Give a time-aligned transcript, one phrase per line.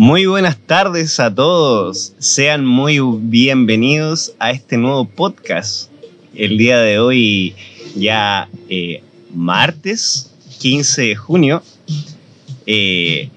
[0.00, 2.14] Muy buenas tardes a todos.
[2.18, 5.90] Sean muy bienvenidos a este nuevo podcast.
[6.34, 7.54] El día de hoy,
[7.94, 9.02] ya eh,
[9.34, 11.62] martes 15 de junio.
[12.64, 13.28] Eh,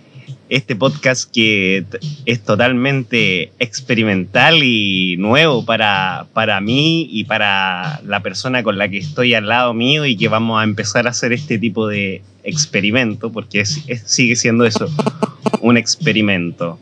[0.54, 1.84] este podcast que
[2.28, 9.00] es totalmente experimental y nuevo para, para mí y para la persona con la que
[9.00, 13.32] estoy al lado mío y que vamos a empezar a hacer este tipo de experimento,
[13.32, 14.88] porque sigue siendo eso,
[15.62, 16.78] un experimento.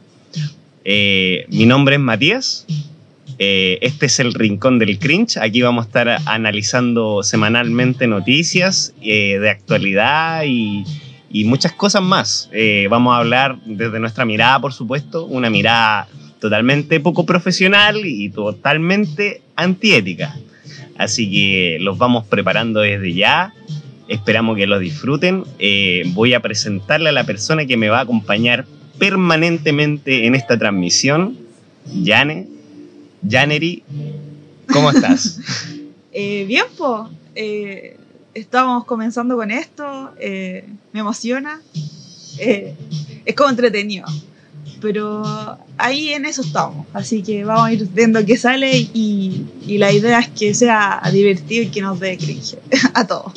[0.84, 2.66] Eh, mi nombre es Matías,
[3.40, 9.40] eh, este es el Rincón del Cringe, aquí vamos a estar analizando semanalmente noticias eh,
[9.40, 10.84] de actualidad y
[11.34, 12.50] y muchas cosas más.
[12.52, 16.08] Eh, vamos a hablar desde nuestra mirada, por supuesto, una mirada
[16.40, 20.36] totalmente poco profesional y totalmente antiética.
[20.98, 23.54] Así que los vamos preparando desde ya.
[24.08, 25.44] Esperamos que lo disfruten.
[25.60, 28.66] Eh, voy a presentarle a la persona que me va a acompañar
[28.98, 31.38] permanentemente en esta transmisión,
[31.86, 32.48] Yane.
[33.28, 33.84] Janeri,
[34.72, 35.40] ¿cómo estás?
[36.12, 37.10] eh, bien, po
[38.34, 41.62] estamos comenzando con esto, eh, me emociona,
[42.38, 42.76] eh,
[43.26, 44.06] es como entretenido,
[44.82, 49.78] pero ahí en eso estamos, así que vamos a ir viendo qué sale y, y
[49.78, 52.58] la idea es que sea divertido y que nos dé cringe
[52.94, 53.34] a todos.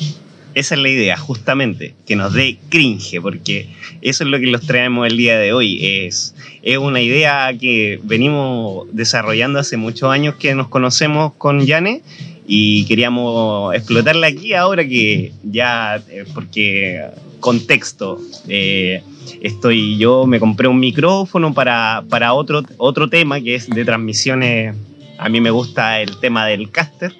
[0.55, 3.67] Esa es la idea, justamente, que nos dé cringe, porque
[4.01, 5.85] eso es lo que los traemos el día de hoy.
[5.85, 12.03] Es, es una idea que venimos desarrollando hace muchos años que nos conocemos con Yane
[12.47, 17.03] y queríamos explotarla aquí ahora que ya, eh, porque
[17.39, 19.01] contexto, eh,
[19.41, 24.75] estoy yo, me compré un micrófono para, para otro, otro tema que es de transmisiones,
[25.17, 27.13] a mí me gusta el tema del caster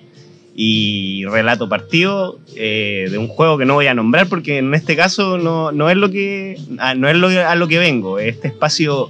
[0.57, 4.95] y relato partido eh, de un juego que no voy a nombrar porque en este
[4.95, 8.19] caso no, no es lo que ah, no es lo, a lo que vengo.
[8.19, 9.09] Este espacio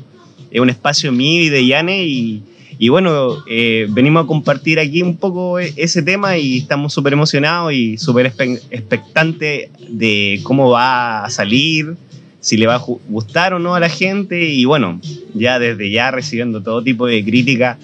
[0.50, 2.41] es un espacio mío y de Yane y
[2.78, 7.13] y bueno, eh, venimos a compartir aquí un poco e-, ese tema y estamos súper
[7.13, 11.96] emocionados y súper expectantes de cómo va a salir,
[12.41, 14.46] si le va a gustar o no a la gente.
[14.46, 15.00] Y bueno,
[15.34, 17.78] ya desde ya recibiendo todo tipo de crítica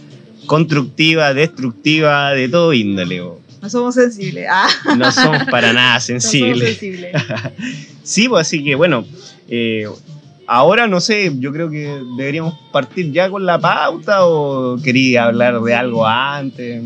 [0.46, 3.22] constructiva, destructiva, de todo índole.
[3.62, 4.47] No somos sensibles.
[4.51, 4.68] Ah.
[4.97, 6.51] No somos para nada sensibles.
[6.53, 7.12] No somos sensibles.
[8.03, 9.06] sí, pues así que bueno,
[9.47, 9.88] eh,
[10.51, 15.62] ahora no sé, yo creo que deberíamos partir ya con la pauta o quería hablar
[15.62, 16.84] de algo antes.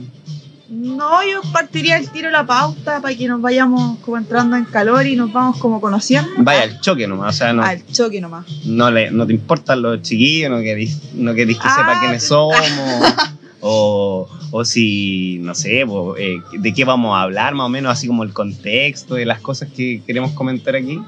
[0.70, 5.08] No, yo partiría el tiro la pauta para que nos vayamos como entrando en calor
[5.08, 6.30] y nos vamos como conociendo.
[6.38, 7.64] Vaya al choque nomás, o sea, no.
[7.64, 8.46] Al choque nomás.
[8.66, 12.56] No, le, no te importan los chiquillos, no querís, no que sepa ah, quiénes somos.
[13.62, 18.06] o, o si, no sé, eh, de qué vamos a hablar, más o menos, así
[18.06, 21.00] como el contexto de las cosas que queremos comentar aquí.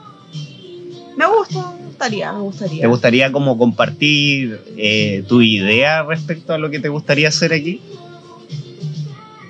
[1.17, 2.81] Me gusta, gustaría, me gustaría.
[2.81, 7.81] ¿Te gustaría como compartir eh, tu idea respecto a lo que te gustaría hacer aquí?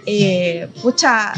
[0.05, 1.33] Eh, pucha,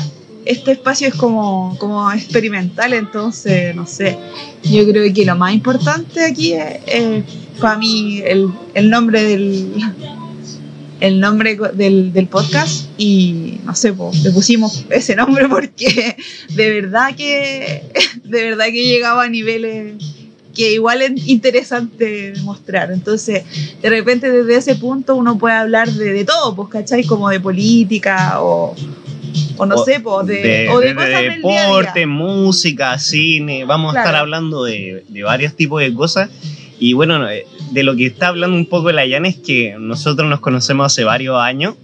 [0.45, 4.17] este espacio es como, como experimental, entonces, no sé,
[4.63, 7.23] yo creo que lo más importante aquí es,
[7.59, 9.73] para mí el, el, nombre del
[10.99, 13.93] el nombre del, del podcast y no sé,
[14.23, 16.15] le pusimos ese nombre porque
[16.49, 17.83] de verdad que
[18.23, 19.95] de verdad que llegaba a niveles
[20.53, 22.91] que igual es interesante mostrar.
[22.91, 23.43] Entonces,
[23.81, 27.03] de repente desde ese punto uno puede hablar de, de todo, pues, ¿cachai?
[27.03, 28.75] Como de política o,
[29.57, 33.65] o no sé, pues, de, o de, deporte, música, cine.
[33.65, 36.29] Vamos a estar hablando de, de, varios tipos de cosas.
[36.79, 40.29] Y bueno, eh, de lo que está hablando un poco la Yana es que nosotros
[40.29, 41.75] nos conocemos hace varios años.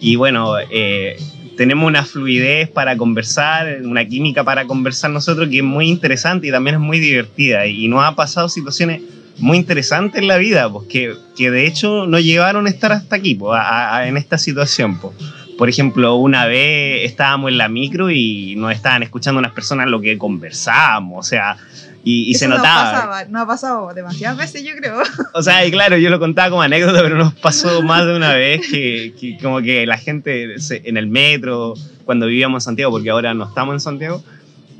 [0.00, 1.16] Y bueno, eh,
[1.56, 6.50] tenemos una fluidez para conversar, una química para conversar nosotros que es muy interesante y
[6.50, 7.66] también es muy divertida.
[7.66, 9.02] Y nos ha pasado situaciones
[9.38, 13.16] muy interesantes en la vida, pues, que, que de hecho nos llevaron a estar hasta
[13.16, 13.60] aquí, pues,
[14.04, 14.98] en esta situación.
[14.98, 15.14] Pues.
[15.58, 20.00] Por ejemplo, una vez estábamos en la micro y nos estaban escuchando unas personas lo
[20.00, 21.56] que conversábamos, o sea,
[22.04, 23.24] y, se notaba.
[23.28, 25.02] No, ha pasado demasiadas veces, yo creo.
[25.32, 28.34] O sea, y claro, yo lo contaba como anécdota, pero nos pasó más de una
[28.34, 31.74] vez que, como que la gente en el metro,
[32.04, 34.22] cuando vivíamos en Santiago, porque ahora no estamos en Santiago,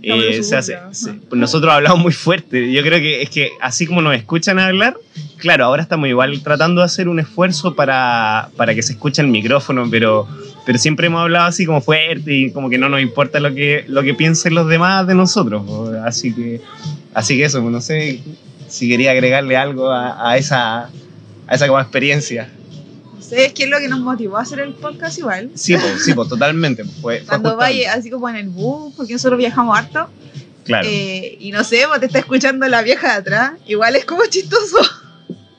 [0.06, 0.43] eh,
[1.32, 2.70] nosotros hablamos muy fuerte.
[2.70, 4.96] Yo creo que es que así como nos escuchan hablar,
[5.38, 9.28] claro, ahora estamos igual tratando de hacer un esfuerzo para, para que se escuche el
[9.28, 10.28] micrófono, pero,
[10.66, 13.87] pero siempre hemos hablado así como fuerte y como que no nos importa lo que,
[13.88, 15.64] lo que piensen los demás de nosotros.
[16.04, 16.60] Así que
[17.14, 18.20] Así que eso, no sé
[18.69, 20.90] si quería agregarle algo a, esa,
[21.46, 22.50] a esa como experiencia.
[23.14, 25.50] No sé, es lo que nos motivó a hacer el podcast igual.
[25.55, 26.84] Sí, pues, sí, pues totalmente.
[26.84, 30.08] Fue, Cuando vaya así como en el bus, porque nosotros viajamos harto.
[30.64, 30.88] Claro.
[30.90, 34.25] Eh, y no sé, vos te está escuchando la vieja de atrás, igual es como
[34.26, 34.78] chistoso.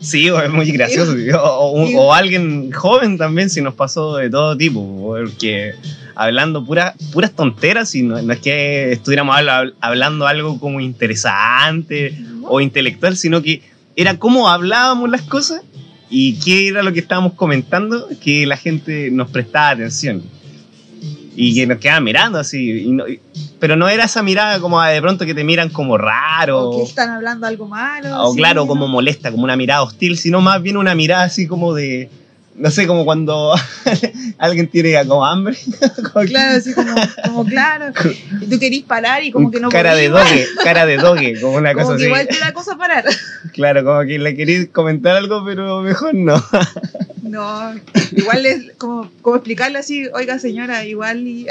[0.05, 1.15] Sí, o es muy gracioso.
[1.35, 1.39] O,
[1.83, 4.81] o- o alguien joven también, si nos pasó de todo tipo.
[5.01, 5.73] Porque
[6.15, 12.17] hablando puras puras tonteras, y no, no es que estuviéramos habla- hablando algo como interesante
[12.43, 13.61] o intelectual, sino que
[13.95, 15.61] era cómo hablábamos las cosas
[16.09, 20.21] y qué era lo que estábamos comentando, que la gente nos prestaba atención.
[21.35, 22.83] Y que nos quedaba mirando así.
[22.85, 23.19] y no- y-
[23.59, 26.69] pero no era esa mirada como de pronto que te miran como raro.
[26.69, 28.23] O que están hablando algo malo.
[28.27, 28.67] O sí, claro, ¿no?
[28.67, 32.09] como molesta, como una mirada hostil, sino más bien una mirada así como de.
[32.57, 33.53] No sé, como cuando
[34.37, 35.57] alguien tiene como hambre.
[36.13, 37.91] Como Claro, así como, como claro.
[38.41, 41.57] Y tú querís parar y como que no cara de doge, cara de doge, como
[41.57, 42.05] una Como cosa que así.
[42.05, 43.03] igual te da cosa parar.
[43.51, 46.41] Claro, como que le queréis comentar algo, pero mejor no.
[47.23, 47.73] No,
[48.13, 51.47] igual es como, como explicarle así, oiga señora, igual y.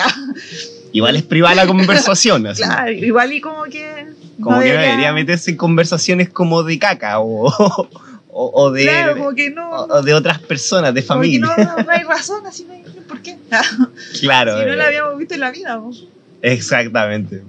[0.93, 2.63] Igual es privada la conversación, así.
[2.63, 4.07] claro, igual y como que.
[4.41, 7.89] Como no que no debería- debería meterse en conversaciones como de caca o,
[8.37, 9.71] o, o de, Claro, como que no.
[9.71, 11.39] o de otras personas, de familia.
[11.39, 13.37] no, no, no hay razón, así no hay por qué.
[14.21, 14.59] Claro.
[14.59, 14.77] si no eh.
[14.77, 15.81] la habíamos visto en la vida.
[16.43, 17.43] Exactamente.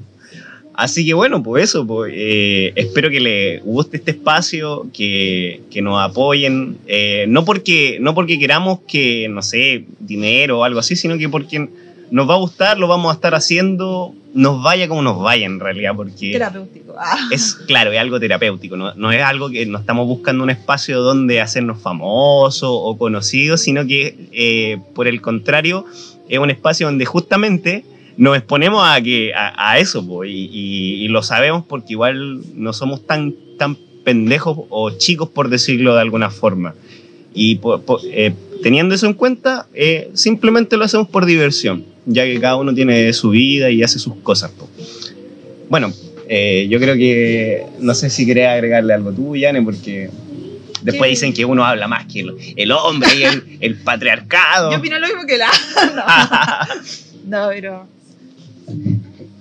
[0.75, 5.81] Así que bueno, pues eso, pues, eh, espero que les guste este espacio, que, que
[5.81, 10.95] nos apoyen, eh, no, porque, no porque queramos que, no sé, dinero o algo así,
[10.95, 11.67] sino que porque
[12.11, 15.59] nos va a gustar, lo vamos a estar haciendo, nos vaya como nos vaya en
[15.59, 16.93] realidad, porque Terapéutico.
[16.99, 20.49] Ah, es claro, es algo terapéutico, no, no es algo que no estamos buscando un
[20.51, 25.85] espacio donde hacernos famosos o conocidos, sino que eh, por el contrario
[26.29, 27.85] es un espacio donde justamente
[28.17, 32.41] nos exponemos a que a, a eso po, y, y- y lo sabemos porque igual
[32.55, 36.75] no somos tan, tan pendejos o chicos por decirlo de alguna forma.
[37.33, 37.59] Y
[38.11, 38.33] eh,
[38.65, 43.13] teniendo eso en cuenta, eh, simplemente lo hacemos por diversión, ya que cada uno tiene
[43.13, 44.49] su vida y hace sus cosas.
[44.49, 44.67] po.
[45.69, 45.93] Bueno,
[46.27, 50.09] eh, yo creo que no sé si querés agregarle algo tú, Yane, porque
[50.81, 51.09] después ¿Qué?
[51.09, 54.71] dicen que uno habla más que el, el hombre y el, el patriarcado.
[54.71, 55.51] Yo opino lo mismo que la.
[57.27, 57.87] No, no, pero.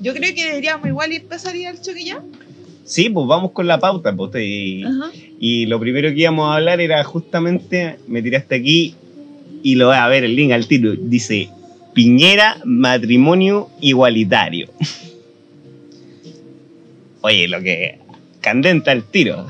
[0.03, 2.21] Yo creo que deberíamos igual empezar a ir al choque ya.
[2.85, 4.15] sí, pues vamos con la pauta.
[4.15, 4.85] Pues, y,
[5.41, 8.97] y lo primero que íbamos a hablar era justamente, me tiraste aquí
[9.65, 10.93] y lo voy a ver el link al tiro.
[10.97, 11.49] Dice,
[11.93, 14.69] Piñera, matrimonio igualitario.
[17.23, 17.99] Oye, lo que
[18.41, 19.47] candenta el tiro.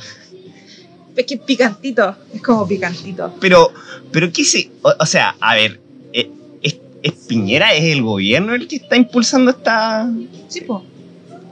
[1.16, 2.14] Es que es picantito.
[2.32, 3.34] Es como picantito.
[3.40, 3.72] Pero,
[4.12, 4.70] pero ¿qué se...?
[4.82, 5.80] O, o sea, a ver,
[6.12, 6.26] ¿es,
[6.62, 7.74] es- es Piñera?
[7.74, 10.10] ¿Es el gobierno el que está impulsando esta...?
[10.48, 10.84] Sí, po.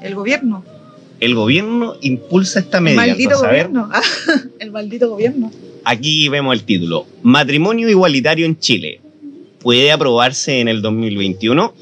[0.01, 0.65] El gobierno.
[1.21, 3.07] El gobierno impulsa esta El medida.
[3.07, 3.89] maldito a ver, gobierno.
[3.93, 4.03] Ah,
[4.59, 5.51] el maldito gobierno.
[5.85, 7.07] Aquí vemos el título.
[7.23, 9.01] Matrimonio igualitario en Chile.
[9.61, 11.75] ¿Puede aprobarse en el 2021?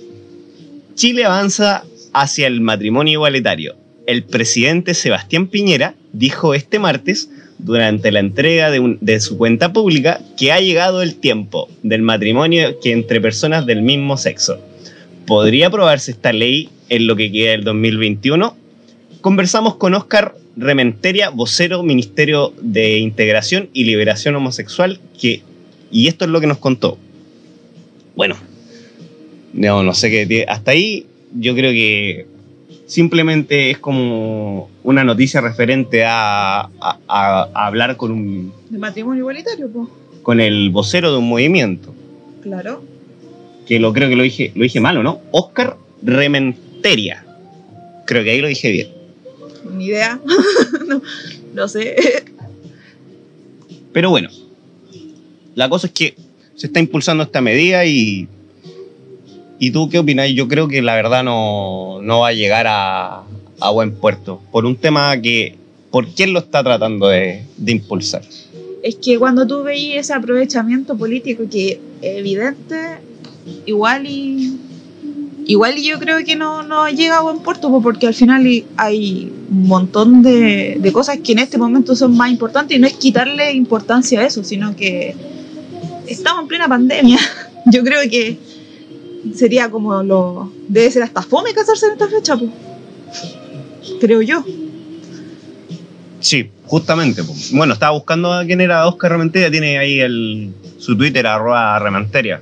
[0.95, 3.77] Chile avanza hacia el matrimonio igualitario.
[4.07, 7.31] El presidente Sebastián Piñera dijo este martes,
[7.65, 12.93] durante la entrega de, su cuenta pública, que ha llegado el tiempo del matrimonio que
[12.93, 14.59] entre personas del mismo sexo.
[15.27, 18.57] ¿Podría aprobarse esta ley en lo que queda del 2021?
[19.21, 25.43] Conversamos con Oscar Rementeria, vocero Ministerio de Integración y Liberación Homosexual, que,
[25.91, 26.99] y esto es lo que nos contó.
[28.17, 28.37] Bueno,
[29.53, 31.07] no, no sé qué, hasta ahí
[31.39, 32.27] yo creo que
[32.87, 36.69] simplemente es como una noticia referente a, a-
[37.09, 39.89] a- a hablar con, un, De matrimonio igualitario, po.
[40.23, 41.95] con el vocero de un movimiento,
[42.43, 42.83] Claro.
[43.67, 45.21] que lo creo que lo dije, lo dije mal, ¿o no?
[45.31, 47.25] Oscar Rementeria.
[48.07, 48.89] Creo que ahí lo dije bien.
[49.75, 50.21] Ni idea.
[50.87, 51.03] no,
[51.55, 51.97] no sé.
[53.93, 54.29] Pero bueno,
[55.55, 56.15] la cosa es que
[56.55, 58.29] se está impulsando esta medida y.
[59.59, 60.31] ¿Y tú qué opinas?
[60.31, 63.23] Yo creo que la verdad no, no va a llegar a,
[63.61, 64.41] a buen puerto.
[64.53, 65.57] Por un tema que.
[65.91, 68.23] ¿Por quién lo está tratando de, de impulsar?
[68.83, 72.99] Es que cuando tú veis ese aprovechamiento político que es evidente,
[73.67, 74.57] igual y.
[75.51, 79.33] Igual yo creo que no, no llega a buen puerto, po, porque al final hay
[79.51, 82.93] un montón de, de cosas que en este momento son más importantes y no es
[82.93, 85.13] quitarle importancia a eso, sino que
[86.07, 87.19] estamos en plena pandemia.
[87.67, 88.39] Yo creo que
[89.35, 90.53] sería como lo.
[90.69, 92.51] Debe ser hasta fome casarse en esta fecha, pues.
[94.01, 94.45] Creo yo.
[96.21, 97.23] Sí, justamente.
[97.51, 102.41] Bueno, estaba buscando a quién era Oscar Rementeria, tiene ahí el, su Twitter, arroba Rementeria.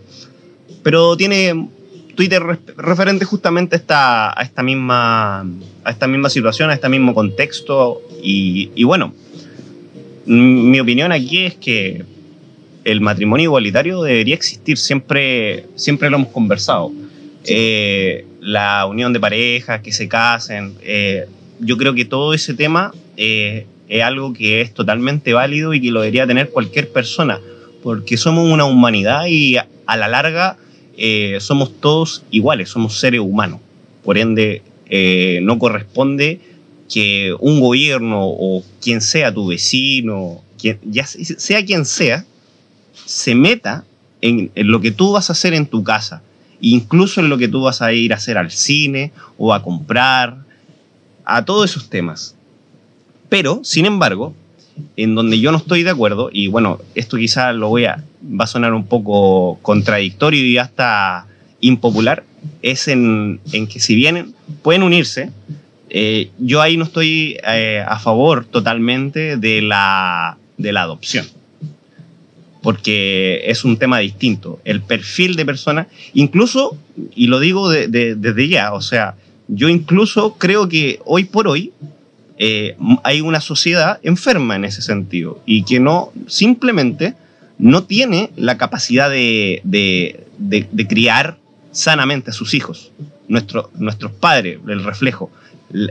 [0.82, 1.68] Pero tiene
[2.18, 2.42] Twitter
[2.76, 5.42] referente justamente a esta, a esta misma
[5.84, 8.02] a esta misma situación, a este mismo contexto.
[8.20, 9.14] Y, y bueno,
[10.26, 12.04] mi opinión aquí es que
[12.82, 16.90] el matrimonio igualitario debería existir, siempre, siempre lo hemos conversado.
[17.44, 21.26] Eh, la unión de parejas, que se casen, eh,
[21.60, 25.92] yo creo que todo ese tema eh, es algo que es totalmente válido y que
[25.92, 27.38] lo debería tener cualquier persona,
[27.84, 30.56] porque somos una humanidad y a, la larga
[31.00, 33.60] eh, somos todos iguales, somos seres humanos.
[34.02, 36.40] Por ende, eh, no corresponde
[36.92, 42.24] que un gobierno o quien sea tu vecino, quien, sea quien sea,
[43.06, 43.84] se meta
[44.20, 46.20] en, lo que tú vas a hacer en tu casa,
[46.60, 50.38] incluso en lo que tú vas a ir a hacer al cine o a comprar,
[51.24, 52.34] a todos esos temas.
[53.28, 54.34] Pero, sin embargo,
[54.96, 58.44] en donde yo no estoy de acuerdo, y bueno, esto quizá lo voy a, va
[58.44, 61.26] a sonar un poco contradictorio y hasta
[61.60, 62.24] impopular,
[62.62, 65.30] es en, que si bien pueden unirse,
[65.90, 71.26] eh, yo ahí no estoy eh, a favor totalmente de la, de la adopción
[72.62, 74.60] porque es un tema distinto.
[74.64, 76.76] El perfil de persona, incluso,
[77.14, 79.14] y lo digo desde ya, o sea,
[79.48, 81.72] yo incluso creo que hoy por hoy
[82.40, 87.14] eh, hay una sociedad enferma en ese sentido y que no, simplemente
[87.58, 89.60] no tiene la capacidad de,
[90.88, 91.36] criar
[91.72, 92.92] sanamente a sus hijos,
[93.26, 95.30] Nuestro, nuestros padres, el reflejo.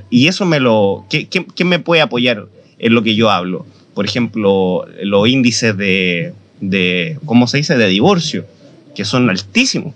[0.09, 1.05] Y eso me lo...
[1.09, 2.47] ¿qué, me puede apoyar
[2.79, 3.65] en lo que yo hablo?
[3.93, 8.45] Por ejemplo, los índices de, de, ¿cómo se dice?, de divorcio,
[8.95, 9.93] que son altísimos.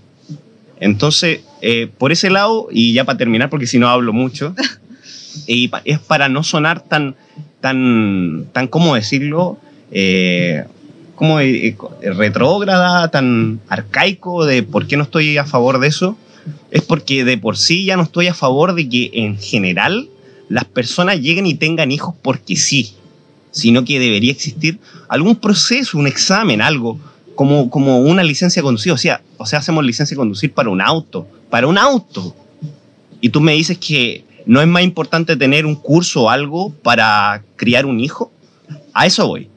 [0.79, 4.53] Entonces, eh, por ese lado, y ya para terminar, porque si no hablo mucho,
[5.47, 7.15] y es para no sonar tan,
[7.59, 9.57] tan, tan ¿cómo decirlo?,
[9.91, 10.63] eh,
[11.15, 16.17] como eh, retrógrada, tan arcaico de por qué no estoy a favor de eso,
[16.71, 20.09] es porque de por sí ya no estoy a favor de que en general
[20.49, 22.95] las personas lleguen y tengan hijos porque sí
[23.51, 26.97] sino que debería existir algún proceso, un examen, algo,
[27.35, 28.93] como, como una licencia de conducir.
[28.93, 32.35] O sea, o sea, hacemos licencia de conducir para un auto, para un auto.
[33.19, 37.43] Y tú me dices que no es más importante tener un curso o algo para
[37.55, 38.31] criar un hijo.
[38.93, 39.49] A eso voy.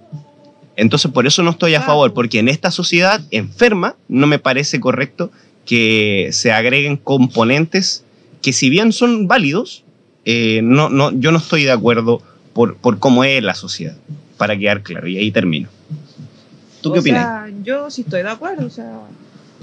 [0.76, 4.80] Entonces, por eso no estoy a favor, porque en esta sociedad enferma no me parece
[4.80, 5.30] correcto
[5.64, 8.04] que se agreguen componentes
[8.42, 9.84] que si bien son válidos,
[10.24, 12.22] eh, no, no, yo no estoy de acuerdo
[12.52, 13.96] por, por cómo es la sociedad,
[14.36, 15.06] para quedar claro.
[15.06, 15.68] Y ahí termino.
[16.82, 17.50] ¿Tú qué opinas?
[17.62, 18.66] yo sí estoy de acuerdo.
[18.66, 19.00] O sea,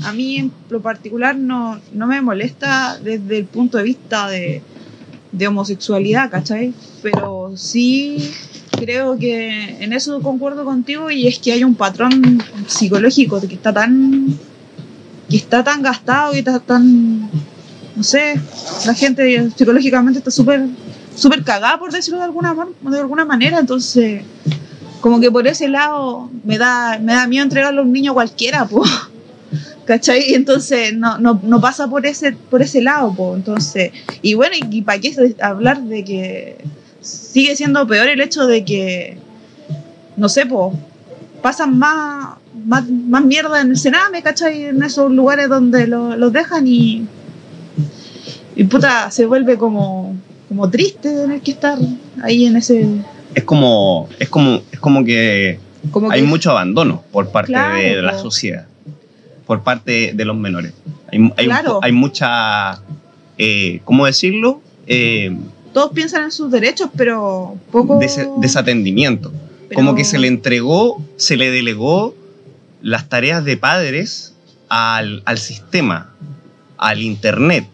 [0.04, 4.64] a mí en lo particular no, no me molesta desde el punto de vista de,
[5.32, 6.74] de homosexualidad, ¿cachai?
[7.02, 8.32] Pero sí
[8.72, 13.74] creo que en eso concuerdo contigo y es que hay un patrón psicológico que está
[13.74, 14.38] tan
[15.30, 17.30] que está tan gastado y está tan
[17.96, 18.40] no sé,
[18.86, 20.68] la gente psicológicamente está súper
[21.16, 23.60] súper cagada, por decirlo de alguna, de alguna manera.
[23.60, 24.24] Entonces,
[25.02, 28.66] como que por ese lado me da, me da miedo entregarle a un niño cualquiera,
[28.66, 28.90] pues.
[29.86, 30.34] ¿Cachai?
[30.34, 33.36] Entonces no, no, no, pasa por ese, por ese lado, pues.
[33.36, 36.58] Entonces, y bueno, y, para qué hablar de que
[37.02, 39.18] sigue siendo peor el hecho de que,
[40.18, 40.76] no sé, pues,
[41.42, 44.66] pasan más, más, más, mierda en el Sename, ¿cachai?
[44.66, 47.08] En esos lugares donde los dejan y,
[48.56, 50.16] y puta, se vuelve como
[50.52, 51.78] como triste tener que estar
[52.22, 52.86] ahí en ese...
[53.34, 55.60] Es como, es como, es como que
[56.10, 58.68] hay mucho abandono por parte de la sociedad,
[59.46, 60.74] por parte de los menores.
[61.12, 61.50] Hay, hay,
[61.82, 62.82] hay mucha,
[63.38, 64.62] eh, ¿cómo decirlo?
[64.88, 65.36] Eh,
[65.74, 68.00] Todos piensan en sus derechos, pero poco...
[68.38, 69.32] desatendimiento.
[69.74, 72.14] Como que se le entregó, se le delegó
[72.82, 74.34] las tareas de padres
[74.68, 76.14] al, al sistema,
[76.78, 77.66] al internet,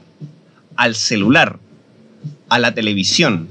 [0.75, 1.57] al celular
[2.49, 3.47] a la televisión,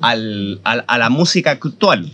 [0.00, 2.10] al, a la música actual.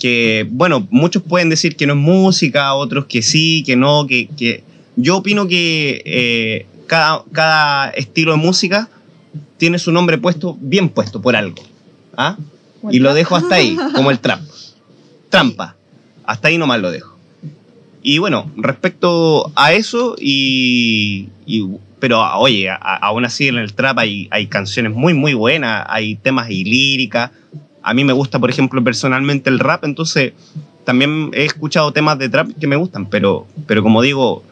[0.00, 4.28] Que, bueno, muchos pueden decir que no es música, otros que sí, que no, que...
[4.36, 4.64] que
[4.96, 8.88] yo opino que eh, cada, cada estilo de música
[9.56, 11.62] tiene su nombre puesto, bien puesto, por algo.
[12.16, 12.36] ¿ah?
[12.90, 14.40] Y lo dejo hasta ahí, como el trap.
[15.28, 15.76] Trampa.
[16.24, 17.16] Hasta ahí nomás lo dejo.
[18.02, 21.66] Y bueno, respecto a eso y, y
[21.98, 26.50] pero oye, aún así en el trap hay, hay canciones muy, muy buenas, hay temas
[26.50, 27.30] y líricas.
[27.82, 30.32] A mí me gusta, por ejemplo, personalmente el rap, entonces
[30.84, 34.42] también he escuchado temas de trap que me gustan, pero, pero como digo,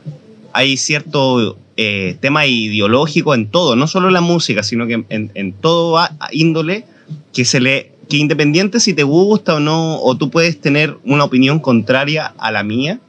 [0.53, 5.31] hay cierto eh, tema ideológico en todo, no solo en la música, sino que en,
[5.35, 5.99] en todo
[6.33, 6.85] índole
[7.33, 11.25] que se le que independiente si te gusta o no, o tú puedes tener una
[11.25, 13.01] opinión contraria a la mía,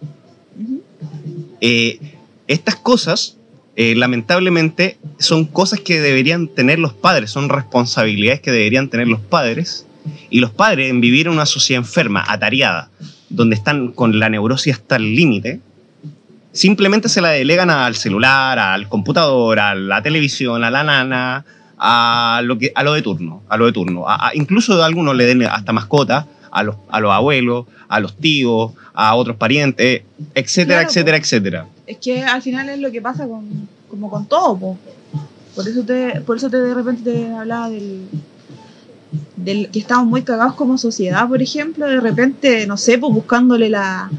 [1.61, 1.99] eh,
[2.47, 3.37] estas cosas
[3.75, 9.21] eh, lamentablemente son cosas que deberían tener los padres, son responsabilidades que deberían tener los
[9.21, 9.85] padres.
[10.29, 12.89] Y los padres en vivir en una sociedad enferma, atareada,
[13.29, 15.59] donde están con la neurosis hasta el límite,
[16.51, 21.45] simplemente se la delegan al celular, al computador, a la televisión, a la nana,
[21.77, 24.05] a lo, que, a lo de turno, a lo de turno.
[24.07, 28.71] A, incluso algunos le den hasta mascota a los, a los abuelos, a los tíos,
[28.93, 30.03] a otros parientes,
[30.35, 31.67] etcétera, etcétera, etcétera.
[31.87, 34.77] Es que al final es lo que pasa con, como con todo,
[35.55, 38.07] Por eso te, por eso te de repente te hablaba del,
[39.35, 43.69] del que estamos muy cagados como sociedad, por ejemplo, de repente, no sé, pues buscándole
[43.69, 44.09] la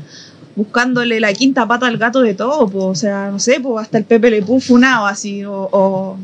[0.57, 3.99] buscándole la quinta pata al gato de todo, pues, o sea, no sé, pues hasta
[3.99, 6.19] el Pepe le puso funado así, o,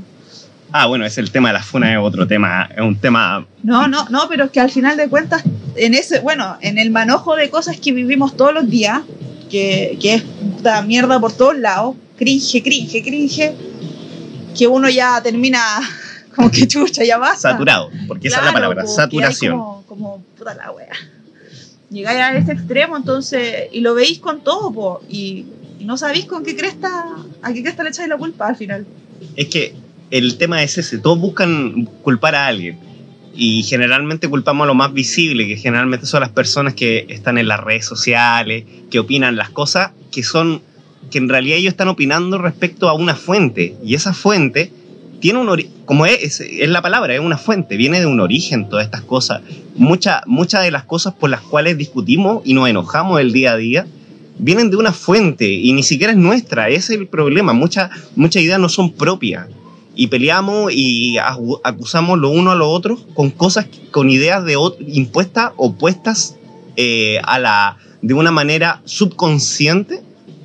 [0.72, 3.46] Ah, bueno, es el tema de la funa, es otro tema, es un tema...
[3.62, 5.42] No, no, no, pero es que al final de cuentas,
[5.76, 9.00] en ese, bueno, en el manojo de cosas que vivimos todos los días,
[9.48, 13.54] que, que es puta mierda por todos lados, cringe, cringe, cringe,
[14.58, 15.60] que uno ya termina
[16.36, 17.52] como que chucha, ya basta.
[17.52, 19.58] Saturado, porque esa es la palabra, saturación.
[19.58, 20.92] Como, como, puta la wea.
[21.90, 25.46] Llegáis a ese extremo, entonces, y lo veis con todo, po, y,
[25.80, 28.86] no sabéis con qué cresta, a qué cresta le echáis la culpa al final.
[29.36, 29.74] Es que
[30.10, 32.78] el tema es ese, todos buscan culpar a alguien.
[33.34, 37.48] Y generalmente culpamos a lo más visible, que generalmente son las personas que están en
[37.48, 40.62] las redes sociales, que opinan las cosas que son,
[41.10, 43.76] que en realidad ellos están opinando respecto a una fuente.
[43.84, 44.72] Y esa fuente
[45.20, 48.84] tiene un como es, es, la palabra, es una fuente, viene de un origen todas
[48.84, 49.42] estas cosas.
[49.74, 53.56] Muchas muchas de las cosas por las cuales discutimos y nos enojamos el día a
[53.56, 53.86] día
[54.38, 57.52] vienen de una fuente y ni siquiera es nuestra, ese es el problema.
[57.52, 59.46] Muchas muchas ideas no son propias
[59.96, 64.56] y peleamos y acusamos lo uno a lo otro con cosas, con ideas de
[64.86, 66.36] impuestas, opuestas
[66.76, 70.02] eh, a la, de una manera subconsciente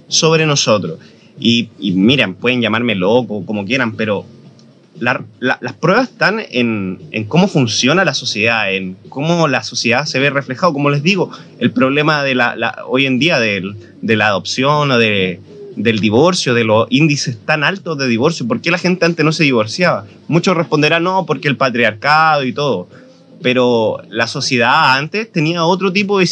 [0.07, 0.99] sobre nosotros.
[1.37, 4.25] Y, y miren, pueden llamarme loco, como quieran, pero
[4.99, 10.73] las pruebas están en, cómo funciona la sociedad, en cómo la sociedad se ve reflejado.
[10.73, 15.39] Como les digo, el problema de la, hoy en día de, la adopción o de,
[15.75, 18.47] del divorcio, de los índices tan altos de divorcio.
[18.47, 20.05] ¿Por qué la gente antes no se divorciaba?
[20.27, 22.87] Muchos responderán no, porque el patriarcado y todo.
[23.41, 26.27] Pero la sociedad antes tenía otro tipo de,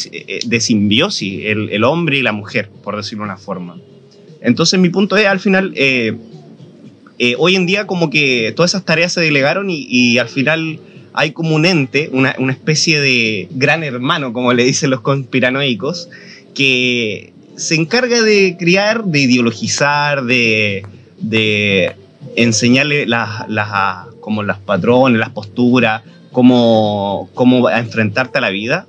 [0.60, 3.78] simbiosis, el, hombre y la mujer, por decirlo de una forma.
[4.42, 6.16] Entonces mi punto es, al final, eh,
[7.22, 10.80] eh, hoy en día como que todas esas tareas se delegaron y, al final
[11.12, 16.08] hay como un ente, una, especie de gran hermano, como le dicen los conspiranoicos,
[16.56, 20.86] que se encarga de criar, de ideologizar, de,
[22.38, 23.46] enseñarle las,
[24.22, 28.88] como las patrones, las posturas, cómo, cómo enfrentarte a la vida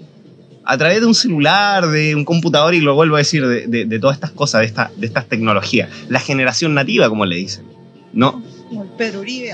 [0.65, 4.17] a través de un celular, de un computador, y lo vuelvo a decir, de, todas
[4.17, 5.89] estas cosas, de, esta, de estas tecnologías.
[6.09, 7.80] La generación nativa, como le dicen.
[8.13, 8.43] No.
[8.69, 9.53] Como el Pedro Uribe.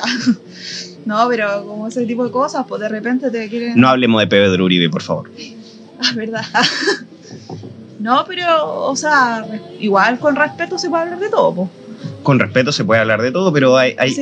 [1.04, 3.78] no, pero como ese tipo de cosas, pues de repente te quieren.
[3.78, 5.30] No hablemos de Pedro Uribe, por favor.
[5.98, 6.44] Ah, verdad.
[8.00, 9.46] no, pero, o sea,
[9.80, 11.70] igual con respeto se puede hablar de todo, pues.
[12.22, 14.14] Con respeto se puede hablar de todo, pero hay, hay,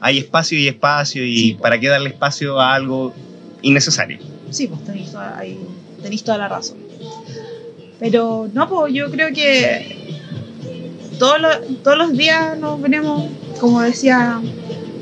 [0.00, 3.14] hay, espacio y espacio, y para qué darle espacio a algo
[3.62, 4.18] innecesario.
[4.50, 5.40] Sí, pues tenéis toda,
[6.02, 6.78] tenéis toda la razón.
[8.00, 10.03] Pero no, pues yo creo que
[11.18, 13.28] todos los, todos los días nos venimos,
[13.60, 14.40] como decía,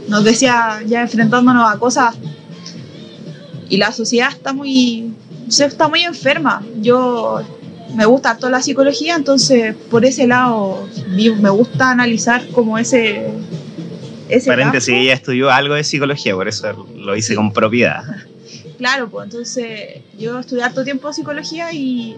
[0.08, 2.14] nos decía, ya enfrentándonos a cosas
[3.68, 5.14] y la sociedad está muy,
[5.48, 6.62] está muy enferma.
[6.80, 7.40] Yo
[7.96, 13.30] me gusta toda la psicología, entonces por ese lado me gusta analizar como ese...
[14.28, 18.04] ese Paréntesis, ella estudió algo de psicología, por eso lo hice con propiedad.
[18.78, 22.16] Claro, pues entonces yo estudié harto tiempo psicología y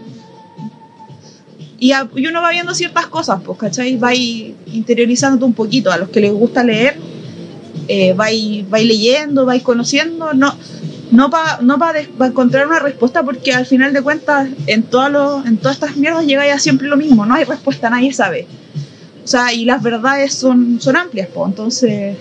[1.91, 3.97] y, uno va viendo ciertas cosas, pues, ¿cachai?
[3.97, 5.91] Va interiorizándote un poquito.
[5.91, 6.97] A los que les gusta leer,
[7.87, 8.29] eh, va
[8.79, 10.55] leyendo, vais conociendo, no,
[11.11, 11.77] no para no
[12.25, 16.45] encontrar una respuesta, porque al final de cuentas, en, todos en todas estas mierdas llega
[16.45, 18.47] ya siempre lo mismo, no hay respuesta, nadie sabe.
[19.23, 22.17] O sea, y las verdades son, son amplias, pues, entonces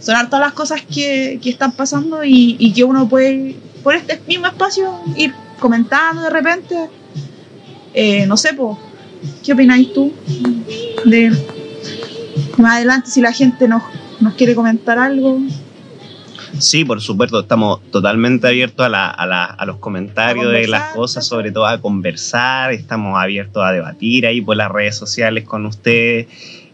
[0.00, 4.20] son todas las cosas que, que están pasando y, y, que uno puede, por este
[4.26, 6.76] mismo espacio, ir comentando de repente
[7.94, 8.76] eh, no sé, pues,
[9.44, 10.12] ¿qué opináis tú
[11.04, 11.30] de
[12.56, 13.82] más adelante si la gente nos,
[14.20, 15.40] nos quiere comentar algo?
[16.58, 21.66] Sí, por supuesto, estamos totalmente abiertos a, a, los comentarios de las cosas, sobre todo
[21.66, 26.26] a conversar, estamos abiertos a debatir ahí por las redes sociales con ustedes.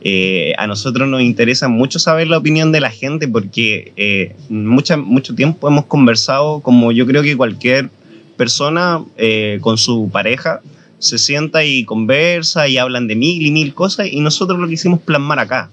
[0.07, 5.35] Eh, a nosotros nos interesa mucho saber la opinión de la gente porque eh, mucho
[5.35, 7.89] tiempo hemos conversado, como yo creo que cualquier
[8.37, 10.61] persona eh, con su pareja,
[11.05, 15.01] se sienta y conversa y hablan de mil y mil cosas y nosotros lo quisimos
[15.01, 15.71] plasmar acá.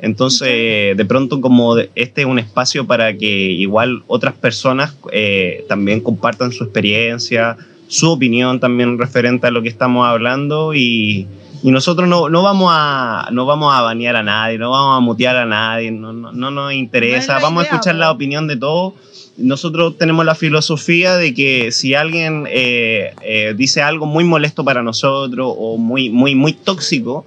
[0.00, 6.00] Entonces, de pronto como este es un espacio para que igual otras personas eh, también
[6.00, 11.28] compartan su experiencia, su opinión también referente a lo que estamos hablando y,
[11.62, 15.00] Y nosotros no, no, vamos a, no vamos a banear a nadie, no vamos a
[15.00, 18.56] mutear a nadie, no, no, no nos interesa, vamos idea, a escuchar la opinión de
[18.56, 18.94] todos.
[19.38, 24.82] Nosotros tenemos la filosofía de que si alguien eh, eh, dice algo muy molesto para
[24.82, 27.24] nosotros o muy, muy, muy tóxico,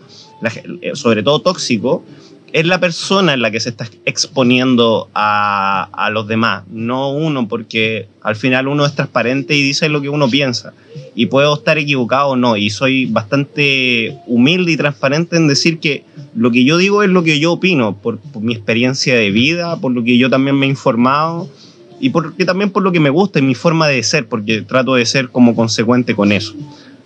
[0.81, 2.03] eh, sobre todo tóxico,
[2.53, 7.47] es la persona en la que se está exponiendo a, a los demás, no uno,
[7.47, 10.73] porque al final uno es transparente y dice lo que uno piensa.
[11.15, 16.05] Y puedo estar equivocado o no, y soy bastante humilde y transparente en decir que
[16.35, 19.77] lo que yo digo es lo que yo opino, por, por mi experiencia de vida,
[19.77, 21.49] por lo que yo también me he informado
[22.05, 24.93] y porque también por lo que me gusta y mi forma de ser, porque trato
[24.95, 26.53] de ser como consecuente con eso.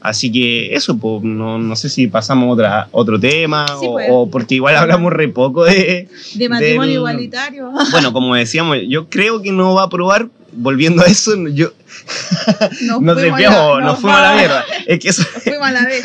[0.02, 4.08] Así que eso, pues, no, no sé si pasamos a otro tema Sí, o, pues.
[4.10, 6.08] o porque igual hablamos re poco de...
[6.36, 7.72] De matrimonio Del- igualitario.
[7.92, 11.72] Bueno, como decíamos, yo creo que no va a aprobar, volviendo a eso, yo,
[12.86, 14.66] Nos, nos desviamos, la- nos fuimos a la mierda.
[14.88, 16.04] Es que eso, Nos fuimos a la vez.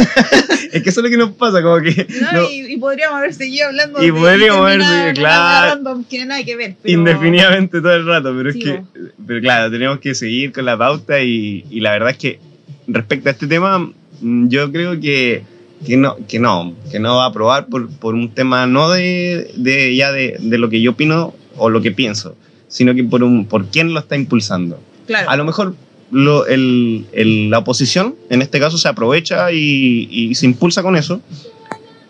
[0.72, 2.06] es que eso es lo que nos pasa, como que...
[2.20, 5.74] No, no- y, y podríamos haber seguido hablando Y podríamos haber seguido, claro.
[5.74, 6.76] random que nada que ver.
[6.82, 8.88] pero- indefinidamente todo el rato, pero es que, vos.
[9.26, 12.40] pero claro, tenemos que seguir con la pauta y, y la verdad es que
[12.86, 13.78] respecto a este tema,
[14.20, 15.42] mm, yo creo que,
[15.86, 19.50] que no, que no, que no va a aprobar por, por un tema no de,
[19.56, 22.36] de ya de, de lo que yo opino o lo que pienso,
[22.74, 24.80] sino que por un, por quién lo está impulsando.
[25.06, 25.30] Claro.
[25.30, 25.76] A lo mejor
[26.10, 30.96] lo- el- el- la oposición, en este caso, se aprovecha y, y se impulsa con
[30.96, 31.20] eso,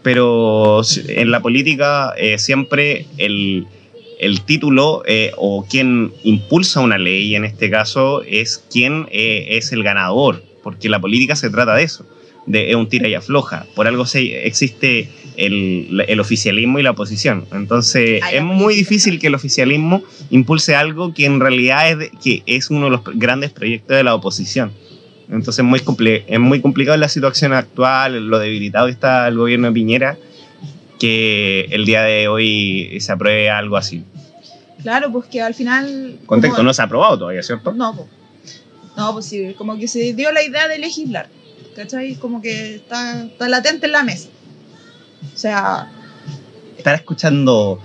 [0.03, 3.67] pero en la política eh, siempre el,
[4.19, 9.71] el título eh, o quien impulsa una ley, en este caso, es quien eh, es
[9.73, 12.07] el ganador, porque la política se trata de eso,
[12.47, 13.67] de es un tira y afloja.
[13.75, 17.47] Por algo se, existe el, el oficialismo y la oposición.
[17.53, 21.99] Entonces Ay, la es muy difícil que el oficialismo impulse algo que en realidad es,
[21.99, 24.73] de- que es uno de los grandes proyectos de la oposición.
[25.31, 25.81] Entonces muy
[26.27, 30.19] es muy complicado la situación actual, lo debilitado que está el gobierno de Piñera,
[30.99, 34.05] que el día de hoy se apruebe algo así.
[34.83, 36.19] Claro, pues que al final.
[36.27, 37.73] Contexto, como- no se ha aprobado todavía, ¿cierto?
[37.73, 38.09] No, pues.
[38.97, 41.29] No, pues sí, como que se dio la idea de legislar.
[41.75, 42.15] ¿Cachai?
[42.17, 44.29] Como que está, está latente en la mesa.
[45.35, 45.91] O sea,
[46.77, 47.81] ¿Estará escuchando,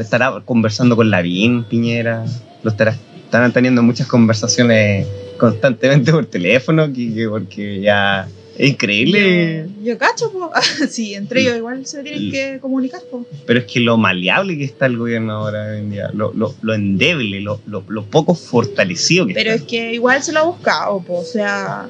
[0.00, 2.24] estará conversando con Lavín, Piñera?
[2.62, 5.06] ¿Lo estará, estarán teniendo muchas conversaciones
[5.38, 6.92] constantemente por teléfono?
[6.92, 8.26] Que, que porque ya
[8.58, 9.66] es increíble.
[9.78, 10.90] yo, yo cacho, pues.
[10.90, 13.26] sí, entre ellos igual se tienen que comunicar, pues.
[13.46, 16.54] Pero es que lo maleable que está el gobierno ahora hoy en día, lo, lo,
[16.62, 19.62] lo endeble, lo, lo, lo poco fortalecido que Pero está.
[19.62, 21.20] es que igual se lo ha buscado, pues.
[21.20, 21.86] O sea,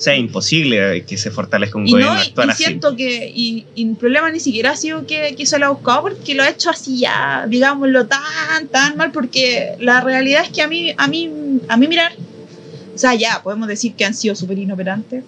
[0.00, 2.64] sea, imposible que se fortalezca un Y gobierno no, y, actual y así.
[2.64, 5.68] siento que y, y el problema ni siquiera ha sido que, que se lo ha
[5.70, 10.50] buscado porque lo ha hecho así ya, digámoslo, tan, tan mal, porque la realidad es
[10.50, 11.30] que a mí, a mí,
[11.68, 12.12] a mí mirar,
[12.94, 15.24] o sea, ya podemos decir que han sido súper inoperantes,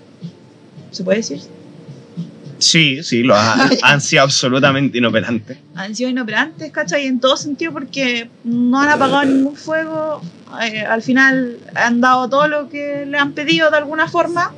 [0.90, 1.40] ¿se puede decir?
[2.59, 5.59] Sí, sí, lo ha- han sido absolutamente inoperantes.
[5.75, 7.07] Han sido inoperantes, ¿cachai?
[7.07, 10.23] En todo sentido porque no han apagado ningún fuego,
[10.62, 14.53] eh, al final han dado todo lo que le han pedido de alguna forma.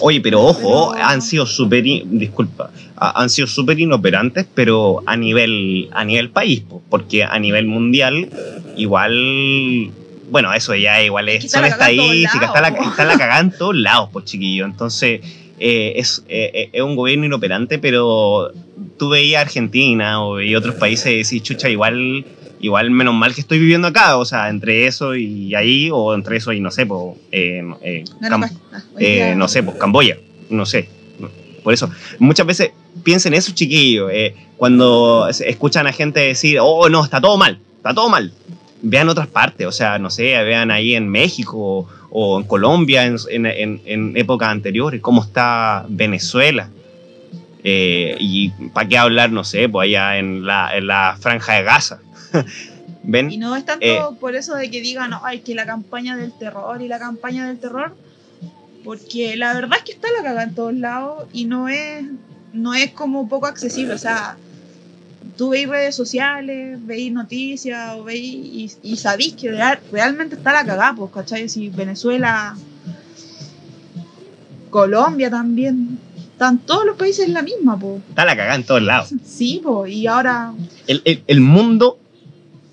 [0.00, 5.16] Oye, pero ojo, Pero- han sido súper, disculpa, ha- han sido súper inoperantes, pero a
[5.16, 8.30] nivel, a nivel país, po, porque a nivel mundial,
[8.76, 9.90] igual,
[10.30, 14.08] bueno, eso ya igual Es son estadísticas, está la, está la cagada en todos lados,
[14.12, 14.64] pues chiquillo.
[14.64, 15.20] Entonces,
[15.58, 18.50] eh, es, eh, eh, es un gobierno inoperante, pero
[18.98, 22.24] tú veías Argentina o veías otros países y decís, chucha, igual,
[22.60, 26.36] igual menos mal que estoy viviendo acá, o sea, entre eso y ahí, o entre
[26.38, 26.86] eso y no sé,
[27.32, 28.50] eh, Gana Cam-
[28.98, 30.18] día- no sé, pues Camboya,
[30.50, 30.88] no sé.
[31.62, 31.88] Por eso,
[32.18, 34.10] muchas veces piensen eso, chiquillos,
[34.56, 38.32] cuando escuchan a gente decir, oh, no, está todo mal, está todo mal.
[38.82, 43.16] Vean otras partes, o sea, no sé, vean ahí en México o en Colombia en,
[43.28, 46.68] en- en- épocas anteriores, cómo está Venezuela.
[47.64, 51.62] Eh, y para qué hablar, no sé, pues allá en la, en la franja de
[51.64, 51.98] Gaza.
[53.02, 53.32] ¿Ven?
[53.32, 56.32] Y no es tanto Eh, por eso de que digan, ay, que la campaña del
[56.38, 57.96] terror y la campaña del terror,
[58.84, 62.04] porque la verdad es que está la caga en todos lados y no es,
[62.52, 63.94] no es como poco accesible.
[63.94, 64.36] O sea,
[65.36, 70.52] tú veis redes sociales, veis noticias o veis y, y sabéis que real- realmente está
[70.52, 71.48] la cagada, pues, ¿cachai?
[71.48, 72.56] Si Venezuela,
[74.70, 78.00] Colombia también, están todos los países en la misma, pues.
[78.08, 79.10] Está la cagada en todos lados.
[79.24, 80.52] Sí, pues, y ahora,
[80.86, 81.98] El, el- el mundo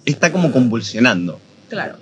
[0.06, 1.40] está como convulsionando.
[1.70, 1.96] claro.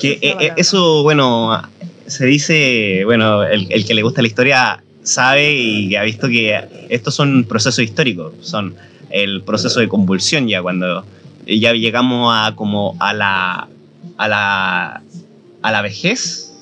[0.00, 1.60] Que eh, eh, eso, bueno,
[2.06, 6.86] se dice, bueno, el, el que le gusta la historia sabe y ha visto que
[6.88, 8.74] estos son procesos históricos, son
[9.12, 11.04] el proceso de convulsión ya cuando
[11.46, 13.68] ya llegamos a como a la
[14.16, 15.02] a la
[15.62, 16.52] a la vejez,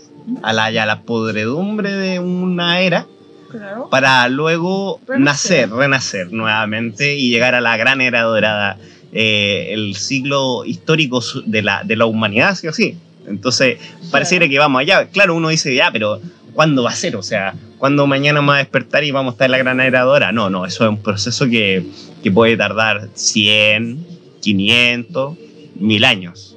[0.42, 3.06] a la ya la podredumbre de una era
[3.50, 3.88] Claro.
[3.90, 5.68] para luego Renacer.
[5.68, 8.78] nacer, renacer nuevamente y llegar a la gran era dorada,
[9.12, 12.96] eh, el siglo histórico de la, de la humanidad, sí o sí.
[13.26, 13.78] Entonces,
[14.12, 15.08] pareciera que vamos allá.
[15.08, 16.20] Claro, uno dice, ya, pero
[16.52, 17.16] ¿cuándo va a ser?
[17.16, 20.02] O sea, ¿cuándo mañana vamos a despertar y vamos a estar en la gran era
[20.02, 20.32] dorada?
[20.32, 21.84] No, no, eso es un proceso que,
[22.22, 24.06] que puede tardar 100,
[24.40, 25.38] 500,
[25.76, 26.56] 1000 años.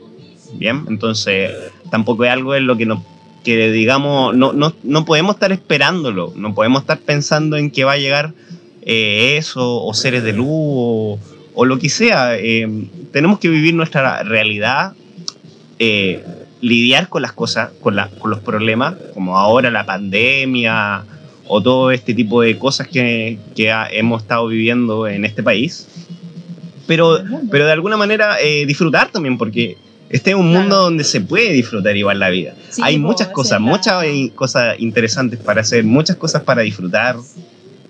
[0.53, 1.51] Bien, entonces
[1.89, 2.99] tampoco es algo en lo que nos
[3.43, 7.93] que digamos, no, no, no podemos estar esperándolo, no podemos estar pensando en que va
[7.93, 8.33] a llegar
[8.83, 11.19] eh, eso, o seres de luz, o,
[11.53, 12.37] o lo que sea.
[12.37, 12.67] Eh,
[13.11, 14.93] tenemos que vivir nuestra realidad,
[15.79, 16.23] eh,
[16.63, 21.03] lidiar con las cosas, con, la- con los problemas, como ahora la pandemia,
[21.45, 25.87] o todo este tipo de cosas que, que ha- hemos estado viviendo en este país.
[26.87, 27.19] Pero,
[27.51, 29.77] pero de alguna manera eh, disfrutar también, porque
[30.09, 30.59] este es un Claro.
[30.61, 32.53] mundo donde se puede disfrutar igual la vida.
[32.69, 37.17] Sí, Hay muchas cosas, la- muchas eh, cosas interesantes para hacer, muchas cosas para disfrutar.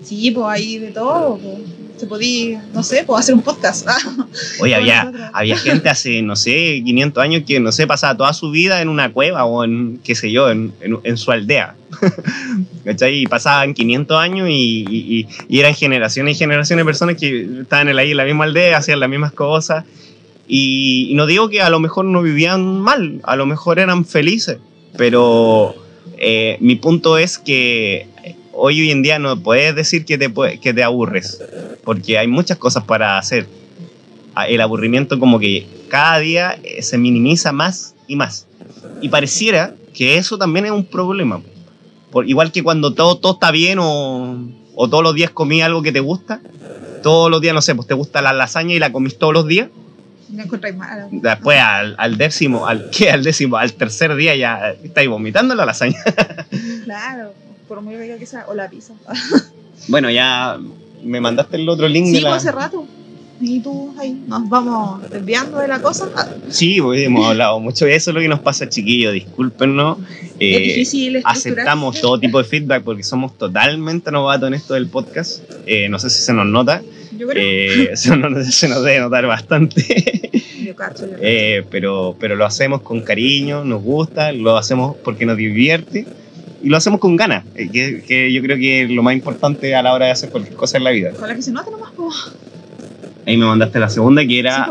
[0.03, 1.37] Sí, pues hay de todo.
[1.37, 1.59] po.
[2.03, 3.87] Se podía, no sé, pues hacer un podcast.
[4.59, 8.33] Oye, Con había, había gente hace, no sé, 500 años que, no sé, pasaba toda
[8.33, 11.75] su vida en una cueva o en, qué sé yo, en, en- en su aldea.
[12.83, 13.19] ¿Cachai?
[13.21, 17.87] Y pasaban 500 años y, y- y- eran generaciones y generaciones de personas que estaban
[17.87, 19.85] en la- ahí en la misma aldea, hacían las mismas cosas.
[20.45, 24.03] Y, y no digo que a lo mejor no vivían mal, a lo mejor eran
[24.03, 24.57] felices,
[24.97, 25.73] pero
[26.17, 28.07] eh, mi punto es que
[28.53, 31.41] hoy, hoy en día no puedes decir que te, que te aburres,
[31.83, 33.47] porque hay muchas cosas para hacer.
[34.35, 38.47] Ah, El aburrimiento como que cada día eh, se minimiza más y más.
[39.01, 41.41] Y pareciera que eso también es un problema.
[42.11, 44.37] Por, igual que cuando todo, todo está bien o,
[44.75, 46.41] o todos los días comí algo que te gusta,
[47.03, 49.47] todos los días, no sé, pues te gusta la lasaña y la comís todos los
[49.47, 49.69] días,
[50.75, 51.07] mal.
[51.11, 53.11] después al, al décimo, al ¿qué?
[53.11, 55.99] Al décimo, al tercer día ya estáis vomitando la lasaña.
[56.85, 57.33] Claro,
[57.73, 58.45] por muy rica que sea.
[58.47, 58.93] O la pizza.
[59.87, 60.57] Bueno, ya
[61.03, 62.29] me mandaste el otro link Sí, de la...
[62.29, 62.85] pues hace rato.
[63.41, 66.07] Y tú ahí nos vamos desviando de la cosa.
[66.15, 69.97] Ah, Sí, pues, hemos hablado mucho de eso, es lo que nos pasa, chiquillos, discúlpenos.
[69.99, 71.35] es Eh, difícil estructurar.
[71.37, 75.41] aceptamos todo tipo de feedback porque somos totalmente novatos en esto del podcast.
[75.65, 76.81] Eh, no sé si se nos nota,
[77.17, 77.43] Yo creo.
[77.45, 80.29] eh, se, nos, se nos debe notar bastante,
[80.63, 81.21] yo cacho, yo cacho.
[81.21, 86.05] Eh, pero, pero lo hacemos con cariño, nos gusta, lo hacemos porque nos divierte
[86.63, 89.75] y lo hacemos con ganas, eh, que, que yo creo que es lo más importante
[89.75, 91.11] a la hora de hacer cualquier cosa en la vida.
[91.15, 91.91] Ojalá que se note nomás.
[91.91, 92.09] po.
[93.27, 94.65] Ahí me mandaste la segunda que era...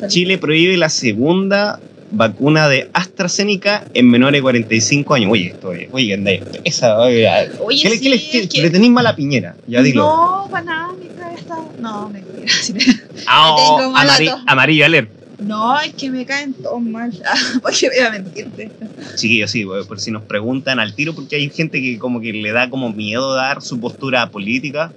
[0.00, 0.06] Sí.
[0.08, 1.80] Chile prohíbe la segunda
[2.12, 5.30] vacuna de AstraZeneca en menores de 45 años.
[5.32, 6.30] Oye, esto es, oye, anda,
[6.64, 7.28] esa, oye,
[7.60, 9.56] Oye, ¿qué, sí, qué le, es qué- que- le tenéis mala piñera?
[9.66, 10.02] Ya dilo.
[10.04, 11.56] No, para nada, me cae esta.
[11.80, 12.46] No, mentira.
[12.62, 12.80] sí me-
[13.26, 14.40] Ah, oh, tengo mala amari- tos.
[14.46, 15.10] amarillo alert.
[15.38, 17.12] No, es que me caen todos mal.
[17.26, 18.70] Ah, ¿Por qué voy a mentirte?
[19.16, 22.52] Chiquillos, sí, por si nos preguntan al tiro, porque hay gente que como que le
[22.52, 24.92] da como miedo dar su postura política.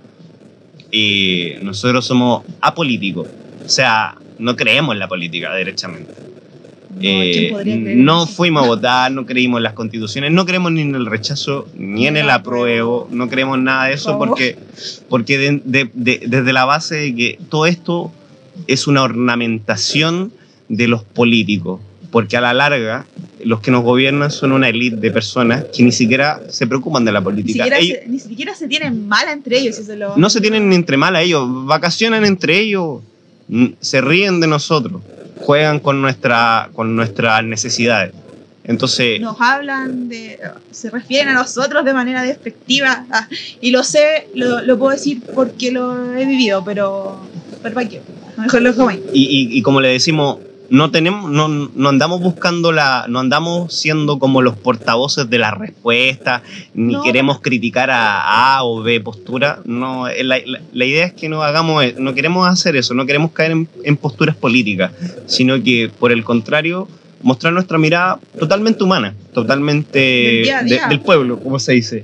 [0.91, 3.27] Y nosotros somos apolíticos.
[3.65, 6.11] O sea, no creemos en la política, derechamente.
[6.93, 10.31] No, Eh, ¿quién podría creer en no fuimos a votar, no creímos en las constituciones,
[10.31, 13.93] no creemos ni en el rechazo, ni en el apruebo, no creemos en nada de
[13.93, 14.57] eso, porque,
[15.07, 18.11] porque de- de- de- desde la base de que todo esto
[18.67, 20.31] es una ornamentación
[20.69, 21.79] de los políticos,
[22.11, 23.05] porque a la larga
[23.43, 27.11] los que nos gobiernan son una élite de personas que ni siquiera se preocupan de
[27.11, 27.63] la Ni política.
[27.65, 29.79] siquiera, Ellos se, ni siquiera se tienen mal entre ellos.
[29.87, 33.01] lo- no se tienen ni entre mal a ellos, vacacionan entre ellos,
[33.79, 35.01] se ríen de nosotros,
[35.39, 38.13] juegan con, nuestra, con nuestras necesidades.
[38.63, 40.39] Entonces, Nos hablan de.
[40.69, 43.05] Se refieren a nosotros de manera despectiva.
[43.09, 43.27] ah,
[43.59, 47.19] y lo sé, lo, lo puedo decir porque lo he vivido, pero.
[47.63, 48.01] Pero para qué.
[48.41, 50.37] Mejor lo y, y- y como le decimos,
[50.69, 55.51] no tenemos, no, no andamos buscando la, no andamos siendo como los portavoces de la
[55.51, 57.03] respuesta, ni No.
[57.03, 59.59] queremos criticar a A o B postura.
[59.65, 62.93] No, eh, la, la- la idea es que no hagamos, eh, no queremos hacer eso,
[62.93, 64.91] no queremos caer en, en posturas políticas,
[65.25, 66.87] sino que por el contrario
[67.21, 70.87] mostrar nuestra mirada totalmente humana, totalmente Del día a de- día.
[70.87, 72.03] del pueblo, como se dice.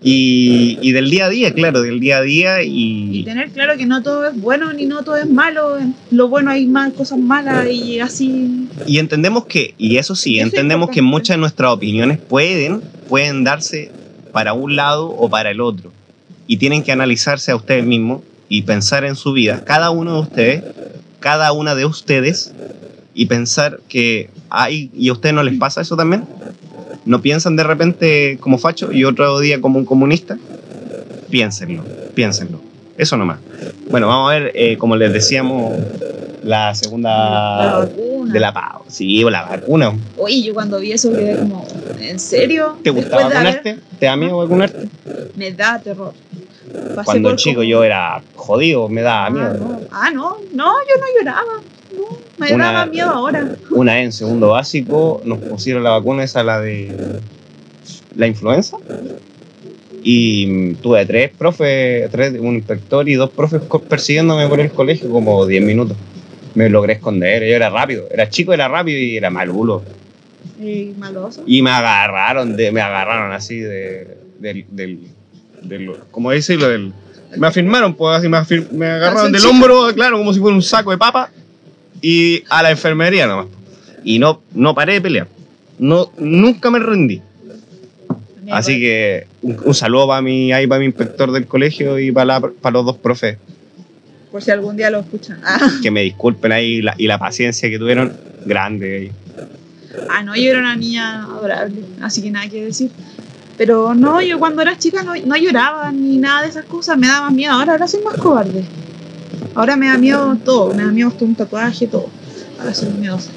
[0.00, 3.76] Y, y del día a día, claro, del día a día Y y, tener claro
[3.76, 5.76] que no todo es bueno ni no todo es malo.
[5.78, 8.68] En lo bueno hay más cosas malas y así.
[8.86, 13.42] Y entendemos que, y eso sí, Eso entendemos que muchas de nuestras opiniones pueden, pueden
[13.42, 13.90] darse
[14.32, 15.92] para un lado o para el otro.
[16.46, 20.20] Y tienen que analizarse a ustedes mismos y pensar en su vida, cada uno de
[20.20, 20.64] ustedes,
[21.20, 22.54] cada una de ustedes,
[23.14, 26.24] y pensar que hay, y a ustedes no les pasa eso también.
[27.08, 30.36] No piensan de repente como facho y otro día como un comunista.
[31.30, 31.82] Piénsenlo,
[32.14, 32.60] piénsenlo.
[32.98, 33.38] Eso nomás.
[33.90, 35.72] Bueno, vamos a ver, eh, como les decíamos,
[36.42, 37.08] la segunda
[37.64, 38.32] la vacuna.
[38.32, 38.84] de la PAO.
[38.88, 39.92] Sí, o la vacuna.
[40.18, 41.66] Oye, yo cuando vi eso quedé como,
[41.98, 42.76] ¿en serio?
[42.82, 43.78] ¿Te Después gusta de haber- vacunarte?
[43.98, 44.88] ¿Te da miedo vacunarte?
[45.36, 46.12] Me da terror.
[46.94, 49.54] Pasé Cuando chico como- yo era jodido, me daba Ah, miedo.
[49.54, 49.80] no.
[49.90, 51.62] Ah, no, no, yo no lloraba.
[51.96, 53.56] No, me Una- daba miedo ahora.
[53.70, 57.20] Una vez en segundo básico nos pusieron la vacuna esa, la de
[58.14, 58.76] la influenza.
[60.02, 65.44] Y tuve tres profes, tres, un inspector y dos profes persiguiéndome por el colegio como
[65.44, 65.96] 10 minutos.
[66.54, 69.82] Me logré esconder, yo era rápido, era chico, era rápido y era mal bulo.
[70.60, 71.42] Y maloso.
[71.46, 74.98] Y me agarraron, de, me agarraron así de, del, del,
[75.62, 76.68] del- ¿cómo decirlo?
[76.68, 76.92] Del,
[77.36, 80.62] me afirmaron, pues así me, afir- me agarraron del hombro, claro, como si fuera un
[80.62, 81.30] saco de papa,
[82.02, 83.46] y a la enfermería nomás.
[84.04, 85.28] Y no, no paré de pelear.
[85.78, 87.20] No, nunca me rendí.
[88.50, 92.24] Así que un, un saludo para mi, ahí para mi inspector del colegio y para,
[92.24, 93.36] la- para los dos profes.
[94.32, 95.40] Por si algún día lo escuchan.
[95.44, 98.12] Ah, Que me disculpen ahí la- y la paciencia que tuvieron,
[98.46, 98.96] grande.
[98.96, 99.12] ahí.
[100.10, 101.82] ah, no, yo era una niña adorable.
[102.00, 102.90] Así que nada que decir.
[103.58, 106.96] Pero no, yo cuando era chica no, no lloraba ni nada de esas cosas.
[106.96, 107.52] Me daba miedo.
[107.52, 108.64] Ahora, ahora soy más cobarde.
[109.58, 110.72] Ahora me da miedo todo.
[110.72, 112.08] Me da miedo hasta un tatuaje, todo.
[112.60, 113.30] Ahora soy miedosa.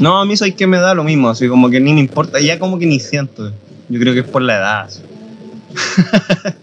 [0.00, 2.40] No, a mí soy que me da lo mismo, así como que ni me importa,
[2.40, 3.52] ya como que ni siento.
[3.90, 4.80] Yo creo que es por la edad.
[4.86, 5.00] así.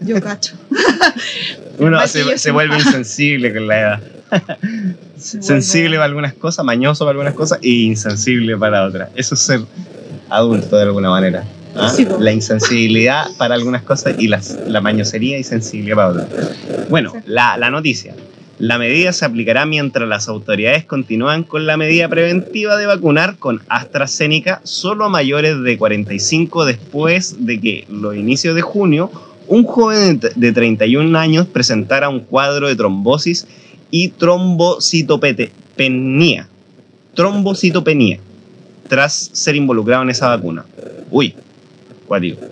[0.00, 0.54] Yo cacho.
[1.78, 4.00] Uno se, se vuelve insensible con la edad.
[5.16, 9.10] Se Sensible vuelve- para algunas cosas, mañoso para algunas cosas y insensible para otras.
[9.14, 9.60] Eso es ser
[10.28, 11.44] adulto de alguna manera.
[11.76, 11.90] ¿ah?
[11.94, 12.06] Sí.
[12.18, 16.28] La insensibilidad para algunas cosas y las- la mañosería y sensibilidad para otras.
[16.88, 17.18] Bueno, Sí.
[17.26, 18.14] la, la noticia.
[18.60, 23.62] La medida se aplicará mientras las autoridades continúan con la medida preventiva de vacunar con
[23.70, 29.10] AstraZeneca solo a mayores de 45 después de que los inicios de junio
[29.48, 33.46] un joven de de 31 años presentara un cuadro de trombosis
[33.90, 36.46] y trombocitopenia.
[37.14, 38.20] Trombocitopenia
[38.88, 40.66] tras ser involucrado en esa vacuna.
[41.10, 41.34] Uy,
[42.06, 42.42] cuático.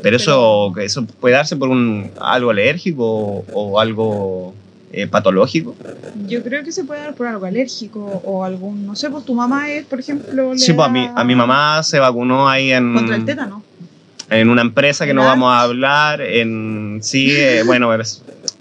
[0.00, 4.54] Pero eso, eso puede darse por un algo alérgico o, o algo
[4.92, 5.74] eh, patológico.
[6.26, 9.34] Yo creo que se puede dar por algo alérgico o algún, no sé, pues tu
[9.34, 12.72] mamá es, por ejemplo, le Sí, pues a mi, a mi mamá se vacunó ahí
[12.72, 13.62] en, contra el tétano.
[14.30, 16.20] en una empresa que no ¿En vamos a hablar.
[16.20, 18.04] En, sí, eh, bueno, pero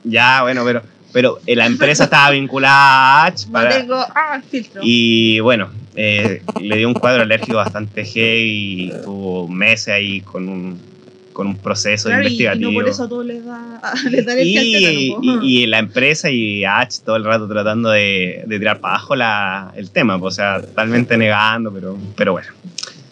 [0.03, 0.81] ya, bueno, pero,
[1.13, 4.81] pero eh, la empresa estaba vinculada a H No tengo ah, filtro.
[4.83, 10.49] Y bueno, eh, le dio un cuadro alérgico bastante heavy y tuvo meses ahí con
[10.49, 10.94] un,
[11.35, 12.71] con un proceso Claro, y, y investigativo.
[12.71, 15.79] no por eso a todos les da, les da alergia al Y, y- y la
[15.79, 20.17] empresa y H todo el rato tratando de, de tirar para abajo la, el tema,
[20.17, 22.47] pues, o sea, totalmente negando, pero, pero bueno,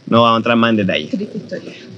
[0.07, 1.09] no vamos a entrar más en detalle.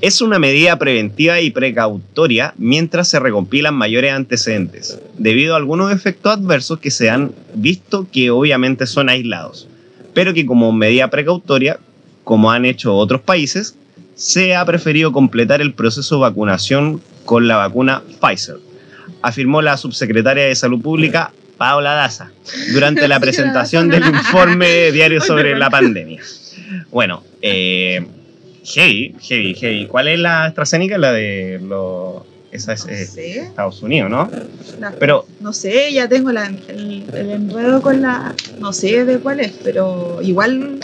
[0.01, 6.33] Es una medida preventiva y precautoria mientras se recompilan mayores antecedentes, debido a algunos efectos
[6.33, 9.67] adversos que se han visto que obviamente son aislados,
[10.15, 11.79] pero que como medida precautoria,
[12.23, 13.75] como han hecho otros países,
[14.15, 18.57] se ha preferido completar el proceso de vacunación con la vacuna Pfizer,
[19.21, 22.31] afirmó la subsecretaria de Salud Pública, Paola Daza,
[22.73, 26.21] durante la presentación del informe diario sobre la pandemia.
[26.91, 28.05] Bueno, eh,
[28.63, 29.87] heavy, heavy, heavy.
[29.87, 30.97] ¿Cuál es la AstraZeneca?
[30.97, 32.23] La de los...
[32.51, 33.39] Esa es No eh, sé.
[33.41, 34.31] Estados Unidos, ¿no?
[34.79, 38.33] La- Pero no sé, ya tengo la- el, el enredo con la.
[38.59, 40.79] No sé de cuál es, pero igual.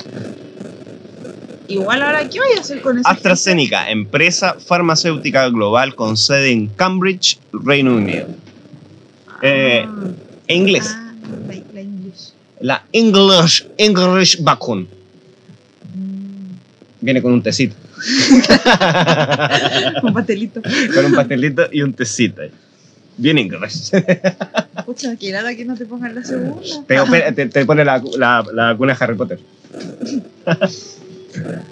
[1.74, 3.08] Igual ahora, ¿qué voy a hacer con eso?
[3.08, 8.28] AstraZeneca, empresa farmacéutica global con sede en Cambridge, Reino Unido.
[9.42, 9.86] Eh,
[10.48, 11.14] En inglés, Ah,
[11.48, 12.34] la, la English.
[12.60, 14.86] la English, English Vacune.
[15.96, 16.52] Mm,
[17.02, 17.76] Viene con un tecito.
[20.04, 20.62] un pastelito.
[20.94, 22.42] con un pastelito y un tecito.
[23.18, 23.92] Bien English.
[24.86, 26.62] Pucha, que nada que no te pongan la segunda.
[26.88, 29.40] te, te- te pone la, la, la vacuna de Harry Potter.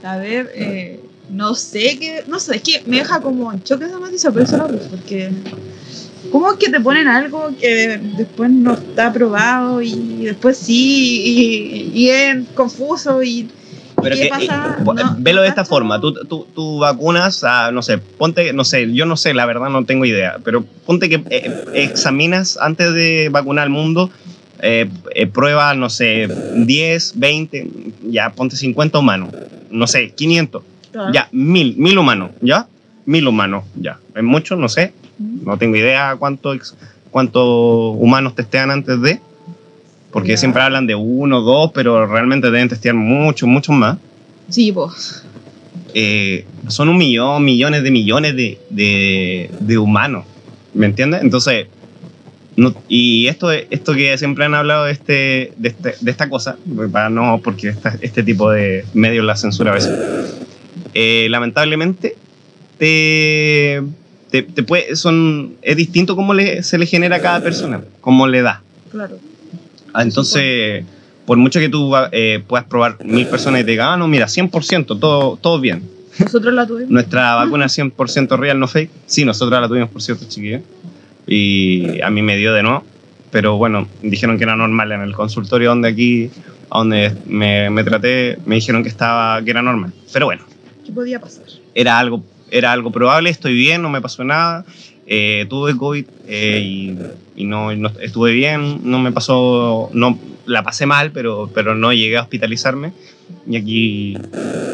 [0.04, 2.24] A ver, eh, no sé qué.
[2.28, 4.86] No sé, es que me deja como en choque esa noticia, por eso la puse,
[4.90, 5.30] porque.
[6.32, 11.22] ¿Cómo es que te ponen algo que después no está aprobado y después sí
[11.94, 13.50] y, y es confuso y.
[14.02, 14.78] Pero ¿Qué que, pasa?
[14.80, 15.70] eh, No- velo de esta cacho.
[15.70, 19.46] forma, tú, tú, tú vacunas a, no sé, ponte, no sé, yo no sé, la
[19.46, 24.10] verdad no tengo idea, pero ponte que eh, examinas antes de vacunar al mundo,
[24.62, 27.68] eh, eh, pruebas, no sé, 10, 20,
[28.10, 29.34] ya ponte 50 humanos,
[29.70, 31.14] no sé, 500, Claro.
[31.14, 32.68] ya, 1000, 1000 humanos, ya,
[33.06, 36.76] 1000 humanos, ya, es mucho, no sé, no tengo idea cuántos
[37.12, 37.44] cuántos
[37.98, 39.20] humanos testean antes de,
[40.12, 40.38] porque Ya.
[40.38, 43.98] siempre hablan de uno, dos, pero realmente deben testear muchos, muchos más
[44.50, 45.24] Sí, pues.
[45.94, 50.26] eh, son un millón, millones de millones de, de, de humanos.
[50.74, 51.22] ¿Me entiendes?
[51.24, 51.68] Entonces,
[52.60, 56.58] no- y esto, esto que siempre han hablado de, este, de, este- de esta cosa,
[56.92, 59.92] para no, porque esta- este tipo de medios la censura a veces,
[60.94, 62.16] eh, lamentablemente
[62.78, 63.82] te,
[64.32, 68.28] te, te puede, son, es distinto cómo le, se le genera a cada persona, cómo
[68.28, 68.62] le da.
[68.92, 69.18] Claro.
[69.94, 70.86] Ah, Entonces,
[71.26, 74.28] por mucho que tú eh, puedas probar mil personas y te digan, ah, no, mira,
[74.28, 75.84] 100%, todo, todo bien.
[76.20, 76.92] Nosotros la tuvimos.
[76.92, 78.90] Nuestra vacuna es 100% real, no fake.
[79.06, 80.62] Sí, nosotros la tuvimos, por cierto, chiquillos.
[81.30, 82.84] Y a mí me dio de nuevo.
[83.32, 86.32] Pero bueno, dijeron que era normal en el consultorio donde aquí,
[86.72, 89.94] donde me, me traté, me dijeron que estaba, que era normal.
[90.12, 90.44] Pero bueno,
[90.86, 91.44] ¿Qué podía pasar?
[91.76, 94.66] era algo, era algo probable, estoy bien, no me pasó nada.
[95.06, 96.98] Eh, tuve COVID eh, y,
[97.36, 100.18] y no, no- estuve bien, no me pasó, no
[100.48, 102.94] la pasé mal, pero, pero no llegué a hospitalizarme.
[103.48, 104.18] Y aquí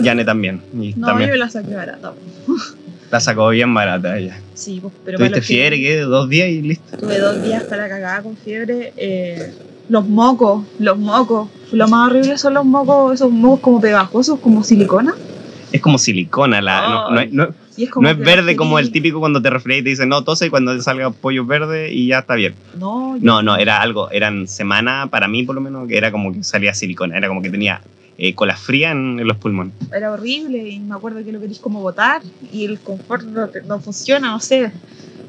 [0.01, 0.61] Yane también.
[0.81, 2.13] Y No, también yo la saqué barata.
[3.11, 4.39] La sacó bien barata ella.
[4.53, 5.99] Sí, pues, pero para Tuviste que- fiebre, ¿qué?
[6.01, 6.97] Dos días y listo.
[6.97, 8.93] Tuve dos días hasta la cagada con fiebre.
[8.97, 9.53] eh,
[9.87, 11.47] los mocos, los mocos.
[11.71, 15.13] Lo más horrible son los mocos, esos mocos como pegajosos, como silicona.
[15.71, 17.47] Es como silicona, la, no, no es- no-
[17.77, 19.89] Y es como no es que verde como el típico cuando te refrescas y te
[19.89, 22.55] dicen no tose y cuando te salga pollo verde y ya está bien.
[22.79, 26.31] No, No, no, era algo, eran semana para mí por lo menos que era como
[26.33, 27.81] que salía silicona, era como que tenía
[28.17, 29.73] eh, cola fría en, en los pulmones.
[29.93, 33.79] era horrible y me acuerdo que lo queréis como botar y el confort no, no
[33.79, 34.71] funciona, no sé.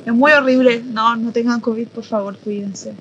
[0.04, 0.82] Es muy horrible.
[0.92, 2.92] No, no tengan COVID, por favor, cuídense.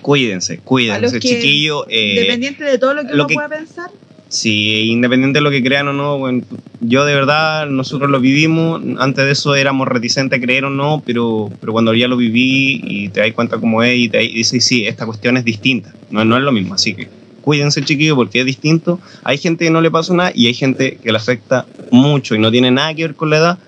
[0.00, 1.86] Cuídense, cuídense, chiquillo.
[1.88, 3.90] eh, Independiente de todo lo que lo uno que- pueda pensar,
[4.28, 6.42] Sí, independiente de lo que crean o no, bueno,
[6.80, 11.00] yo de verdad, nosotros lo vivimos, antes de eso éramos reticentes a creer o no,
[11.06, 14.64] pero, pero cuando ya lo viví y te das cuenta cómo es y te dices,
[14.64, 17.08] sí, esta cuestión es distinta, no, no es lo mismo, así que
[17.46, 20.98] cuídense chiquillos porque es distinto, hay gente que no le pasa nada y hay gente
[21.00, 23.58] que le afecta mucho y no tiene nada que ver con la edad,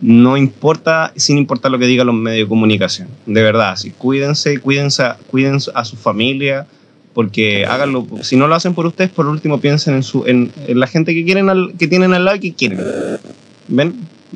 [0.00, 4.58] no importa, sin importar lo que digan los medios de comunicación, de verdad, así, cuídense,
[4.58, 6.66] cuídense, a- cuídense a su familia,
[7.12, 10.80] porque háganlo, si no lo hacen por ustedes, por último piensen en, su, en, en
[10.80, 12.80] la gente que quieren al- que tienen al lado y que quieren.
[13.68, 13.94] ¿Ven?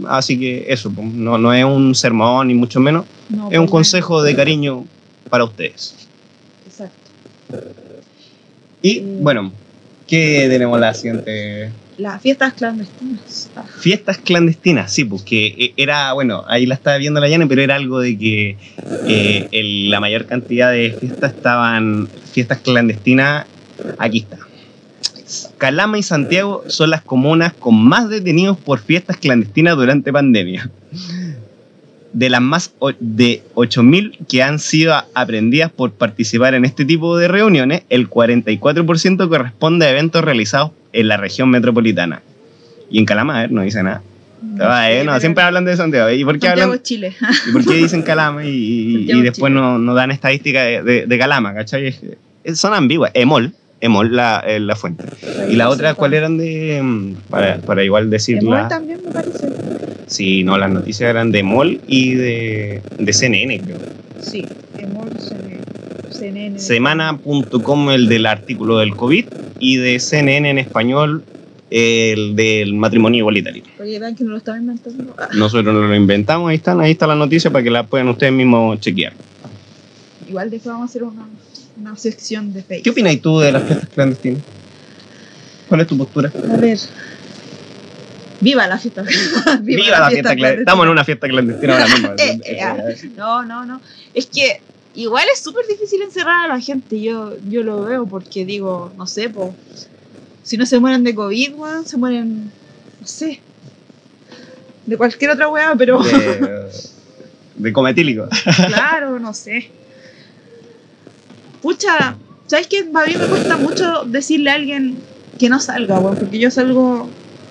[0.08, 3.50] Así que eso, pues, no, no es un sermón ni mucho menos, no.
[3.50, 4.84] es un consejo de cariño
[5.30, 5.96] para ustedes.
[6.66, 6.94] Exacto.
[8.82, 9.22] Y Mm.
[9.22, 9.52] bueno,
[10.06, 11.70] ¿qué tenemos la siguiente?
[11.98, 13.50] Las fiestas clandestinas.
[13.56, 17.46] Ah, Fiestas clandestinas, sí, pues que eh, era, bueno, ahí la estaba viendo la llana,
[17.46, 18.56] pero era algo de que
[19.06, 23.44] eh, el- la mayor cantidad de fiestas estaban, fiestas clandestinas,
[23.98, 24.38] aquí está.
[25.58, 30.70] Calama y Santiago son las comunas con más detenidos por fiestas clandestinas durante pandemia.
[32.12, 37.28] De las más de 8.000 que han sido aprendidas por participar en este tipo de
[37.28, 42.20] reuniones, el 44% corresponde a eventos realizados en la región metropolitana.
[42.90, 44.02] Y en Calama, a ver, no dice nada.
[44.42, 46.10] no Ah, eh, no, siempre hablan de Santiago.
[46.10, 47.14] ¿Y por qué, Santiago, hablan, Chile.
[47.48, 51.18] y por qué dicen Calama y, y- después no, no dan estadística de, de- de
[51.18, 51.94] Calama, ¿cachai?
[52.54, 53.12] Son ambiguas.
[53.14, 55.04] Emol, Emol la, eh, la fuente.
[55.48, 56.80] Y la otra, ¿cuál eran de...?
[56.82, 58.66] mm, Para, para igual Emol decirla.
[58.66, 59.46] también me parece.
[60.10, 63.78] Sí, no, las noticias eran de Emol y de, de CNN, creo.
[64.20, 64.44] Sí,
[64.76, 65.60] Emol, CNN.
[66.10, 66.58] CNN.
[66.58, 69.26] Semana.com el del artículo del COVID
[69.60, 71.22] y de CNN en español
[71.70, 73.62] el del matrimonio igualitario.
[73.80, 75.14] Oye, vean que no lo estaba inventando.
[75.16, 78.08] Ah, Nosotros no lo inventamos, ahí están, ahí está la noticia para que la puedan
[78.08, 79.12] ustedes mismos chequear.
[80.28, 81.28] igual después vamos a hacer una,
[81.80, 82.82] una sección de Facebook.
[82.82, 84.42] ¿Qué opinas tú de las fiestas clandestinas?
[85.68, 86.32] ¿Cuál es tu postura?
[86.52, 86.78] A ver.
[88.40, 89.02] Viva la fiesta.
[89.60, 90.60] Viva, la, fiesta clandestina.
[90.60, 92.08] Estamos en una fiesta clandestina ahora mismo.
[92.18, 92.76] Eh, eh, ah.
[93.16, 93.80] No, no, no.
[94.14, 94.60] Es que
[94.94, 97.00] igual es súper difícil encerrar a la gente.
[97.00, 99.54] Yo, yo lo veo porque digo, no sé, po,
[100.42, 102.50] si no se mueren de COVID, weón, se mueren,
[103.00, 103.40] no sé,
[104.86, 106.68] de cualquier otra weá, pero de,
[107.56, 108.28] de cometílico.
[108.66, 109.70] claro, no sé.
[111.62, 112.16] Pucha,
[112.46, 112.80] ¿sabes qué?
[112.80, 114.98] A mí me cuesta mucho decirle a alguien
[115.38, 117.08] que no salga, weón, porque yo salgo,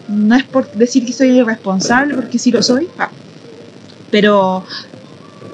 [0.10, 3.10] no es por decir que soy irresponsable, porque sí lo soy, ah,
[4.12, 4.64] pero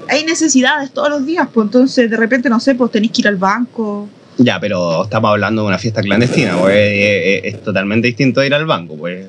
[0.07, 3.27] hay necesidades todos los días, pues entonces de repente, no sé, pues tenéis que ir
[3.27, 4.07] al banco.
[4.37, 8.45] Ya, pero estamos hablando de una fiesta clandestina, pues es, es- es totalmente distinto a
[8.45, 9.27] ir al banco, pues.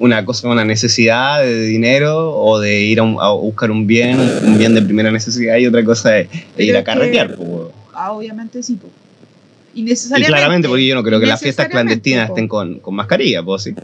[0.00, 3.86] Una cosa es una necesidad de dinero o de ir a, un- a buscar un
[3.86, 7.48] bien, un bien de primera necesidad, y otra cosa es, es ir a carretear, pues.
[7.94, 8.92] Ah, obviamente sí, pues.
[9.86, 13.62] Y claramente, porque yo no creo que las fiestas clandestinas estén con, con mascarilla, pues
[13.62, 13.74] sí.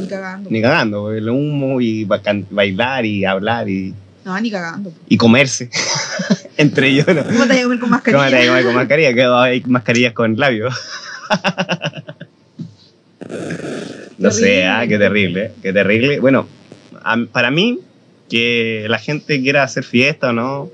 [0.00, 0.50] Ni cagando.
[0.50, 4.92] Ni cagando, el humo y bailar y hablar y, No, ni cagando.
[5.08, 5.70] y comerse.
[6.56, 7.22] Entre ellos, ¿no?
[7.24, 8.48] ¿Cómo te vas a comer con ¿Cómo te mascarilla?
[8.48, 9.14] comer con mascarilla?
[9.14, 10.74] Que hay mascarillas con labios.
[14.18, 16.20] no sé, ah, qué terrible, qué terrible.
[16.20, 16.48] Bueno,
[17.04, 17.78] a- para mí,
[18.28, 20.70] que la gente quiera hacer fiesta o no,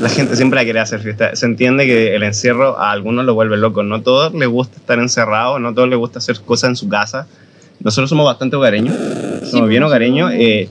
[0.00, 1.34] la gente siempre va a querer hacer fiesta.
[1.36, 3.84] Se entiende que el encierro a algunos lo vuelve locos.
[3.84, 6.76] No a todos les gusta estar encerrados, no a todos les gusta hacer cosas en
[6.76, 7.26] su casa,
[7.80, 10.68] nosotros somos bastante hogareños, somos Sí, bien pues, hogareños, eh,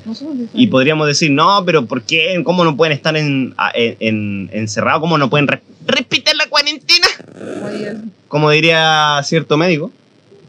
[0.53, 2.41] y podríamos decir, no, pero ¿por qué?
[2.45, 5.01] ¿Cómo no pueden estar en, a- en- en- encerrados?
[5.01, 7.07] ¿Cómo no pueden re- respetar la cuarentena?
[7.35, 9.91] El Como diría cierto médico,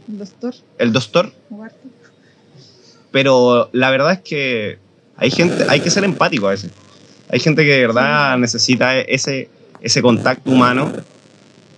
[0.07, 1.32] doctor, el doctor.
[3.11, 4.78] Pero la verdad es que
[5.16, 6.70] hay gente, hay que ser empático a veces.
[7.32, 9.48] Hay gente que de verdad necesita ese,
[9.80, 10.92] ese contacto humano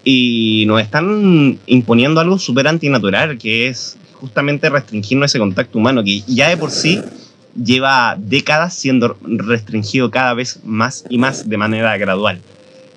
[0.05, 6.21] y nos están imponiendo algo súper antinatural, que es justamente restringirnos ese contacto humano, que
[6.23, 7.01] ya de por sí
[7.57, 12.41] lleva décadas siendo restringido cada vez más y más de manera gradual.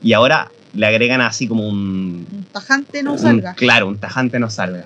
[0.02, 2.26] Y ahora le agregan así como un...
[2.32, 3.54] Un tajante no un- salga.
[3.54, 4.86] claro, un tajante no salga.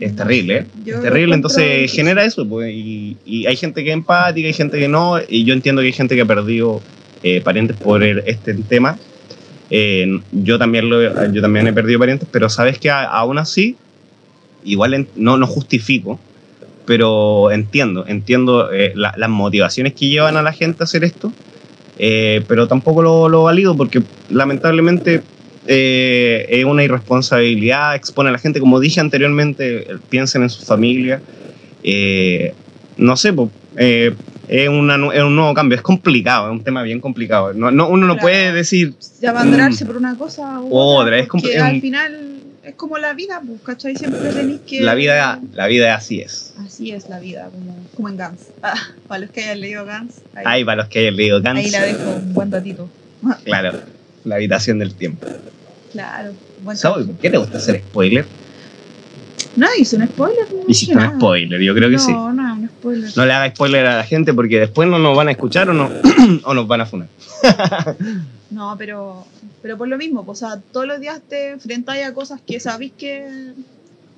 [0.00, 0.66] Es terrible, ¿eh?
[0.86, 4.78] Es terrible, entonces genera eso, pues, y, y hay gente que es empática, hay gente
[4.78, 6.80] que no, y yo entiendo que hay gente que ha perdido
[7.22, 8.98] eh, parientes por el- este tema.
[9.70, 13.76] Eh, yo, también lo, yo también he perdido parientes, pero sabes que a- aún así,
[14.64, 16.18] igual en- no, no justifico,
[16.86, 21.32] pero entiendo, entiendo eh, la- las motivaciones que llevan a la gente a hacer esto,
[22.48, 25.20] pero tampoco lo, lo valido porque lamentablemente
[25.66, 30.64] eh, es una irresponsabilidad, expone a la gente, como dije anteriormente, eh, piensen en su
[30.64, 31.20] familia,
[31.82, 32.54] eh,
[32.96, 34.14] no sé, po, eh,
[34.48, 37.88] es, una es un nuevo cambio, es complicado, es un tema bien complicado, no, no-
[37.88, 38.22] uno no Claro.
[38.22, 40.72] puede decir, Se abanderarse por una cosa u Mm.
[40.72, 42.26] Otra, es porque compl- al es- final
[42.62, 43.96] es como la vida, pues, ¿cachai?
[43.96, 44.80] Siempre tenéis que...
[44.82, 46.52] la vida, la vida así es.
[46.66, 48.40] Así es la vida, como, como en Gans.
[48.62, 48.74] Ah,
[49.08, 51.82] para los que hayan leído Gans, ahí, para los que hayan leído Gantz, ahí la
[51.82, 52.88] dejo, un buen datito.
[53.44, 53.80] claro,
[54.24, 55.26] la habitación del tiempo.
[55.92, 56.32] Claro,
[56.74, 58.26] ¿Sabes por qué te gusta hacer spoiler?
[59.56, 60.46] No hice un spoiler.
[60.52, 62.12] No Hiciste un spoiler, yo creo que no, sí.
[62.12, 63.10] No, no, un spoiler.
[63.16, 65.72] No le haga spoiler a la gente porque después no nos van a escuchar o,
[65.72, 65.90] no,
[66.44, 67.08] o nos van a funar.
[68.50, 69.24] No, pero,
[69.62, 72.92] pero por lo mismo, o sea, todos los días te enfrentas a cosas que sabéis
[72.98, 73.52] que,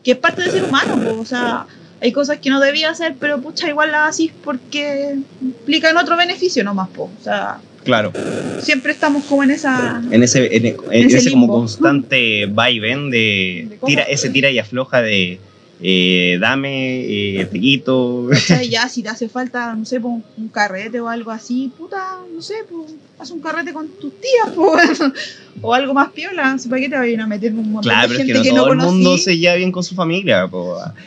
[0.03, 1.67] que es parte del ser humano, pues, o sea,
[2.01, 6.65] hay cosas que no debía hacer, pero pucha, igual las haces porque implican otro beneficio
[6.65, 8.13] nomás, pues, o sea, Claro.
[8.61, 10.03] siempre estamos como en esa...
[10.11, 14.59] En ese, en, en ese ese como constante vaivén de, De tira, ese tira y
[14.59, 15.39] afloja de
[15.85, 17.01] eh, dame,
[17.41, 18.29] eh, te.
[18.71, 22.19] Ya, si te hace falta, no sé, pues, un, un carrete o algo así, puta,
[22.33, 25.01] no sé, pues, haz un carrete con tus tías, pues,
[25.61, 28.21] o algo más piola, ¿para qué te vayan a meter un montón Claro, de pero
[28.21, 30.47] es gente que no todo el mundo se lleva bien con su familia.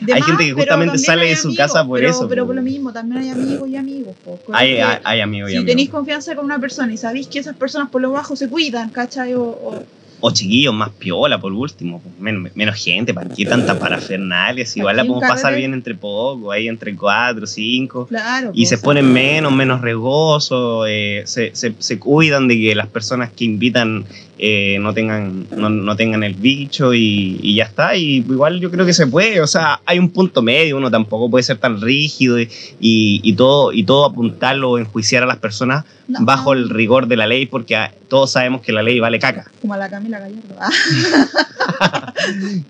[0.00, 2.28] De Hay más, gente que justamente sale de su amigos, casa por pero, eso.
[2.28, 2.46] Pero po.
[2.48, 4.14] por lo mismo, también hay amigos y amigos.
[4.52, 5.70] Hay, los que hay, hay amigos y si amigos.
[5.72, 8.90] tenéis confianza con una persona y sabéis que esas personas por lo bajo se cuidan,
[8.90, 9.34] ¿cachai?
[9.34, 9.82] O, o-
[10.20, 12.00] O chiquillos más piola, por último.
[12.00, 12.08] po.
[12.18, 14.64] Men- menos gente, ¿para qué tanta parafernalia?
[14.64, 18.06] Si igual la podemos pasar bien entre poco, ahí entre cuatro, cinco.
[18.06, 18.50] claro.
[18.54, 23.30] Y se ponen menos, menos riesgosos, eh, se, se, se cuidan de que las personas
[23.30, 24.04] que invitan
[24.38, 27.96] eh, no, tengan, no, no tengan el bicho y, y ya está.
[27.96, 31.30] Y igual yo creo que se puede, o sea, hay un punto medio, uno tampoco
[31.30, 32.48] puede ser tan rígido y,
[32.80, 37.06] y, y todo, y todo apuntarlo o enjuiciar a las personas no, bajo el rigor
[37.08, 37.78] de la ley porque
[38.08, 39.50] todos sabemos que la ley vale caca.
[39.60, 40.56] Como a la Camila Gallardo.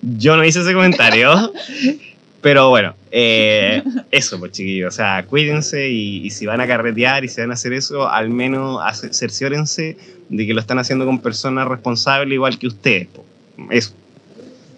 [0.03, 1.53] Yo no hice ese comentario.
[2.41, 4.95] Pero bueno, eh, eso, pues chiquillos.
[4.95, 8.09] O sea, cuídense y, y si van a carretear y si van a hacer eso,
[8.09, 8.80] al menos
[9.12, 9.97] cerciórense
[10.28, 13.09] de que lo están haciendo con personas responsables igual que ustedes.
[13.70, 13.93] Eso.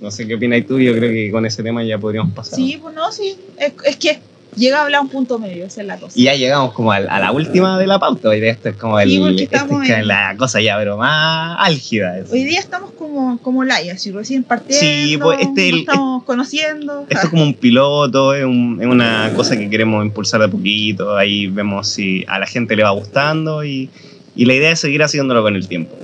[0.00, 2.54] No sé qué opinas tú, yo creo que con ese tema ya podríamos pasar.
[2.54, 3.36] sí, pues no, sí.
[3.58, 4.20] Es, es que
[4.56, 6.18] llega a hablar un punto medio, esa es la cosa.
[6.18, 8.28] Y ya llegamos como a, la última de la pauta.
[8.28, 11.56] Hoy día esto es como el, Sí, este es en- la cosa ya, pero más
[11.60, 12.18] álgida.
[12.18, 12.32] eso.
[12.32, 16.24] Hoy día estamos como, como Laia, así recién partiendo, Sí, pues, este nos el- estamos
[16.24, 17.06] conociendo.
[17.08, 21.16] Esto es como un piloto, es, un- es una cosa que queremos impulsar de poquito.
[21.16, 23.90] Ahí vemos si a la gente le va gustando y,
[24.34, 25.94] y la idea es seguir haciéndolo con el tiempo.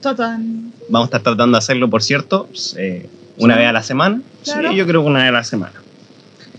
[0.00, 0.38] Total.
[0.88, 3.08] Vamos a estar tratando de hacerlo, por cierto, pues, eh,
[3.38, 3.60] una Sí.
[3.60, 4.20] vez a la semana.
[4.44, 4.70] Claro.
[4.70, 5.72] Sí, yo creo que una vez a la semana.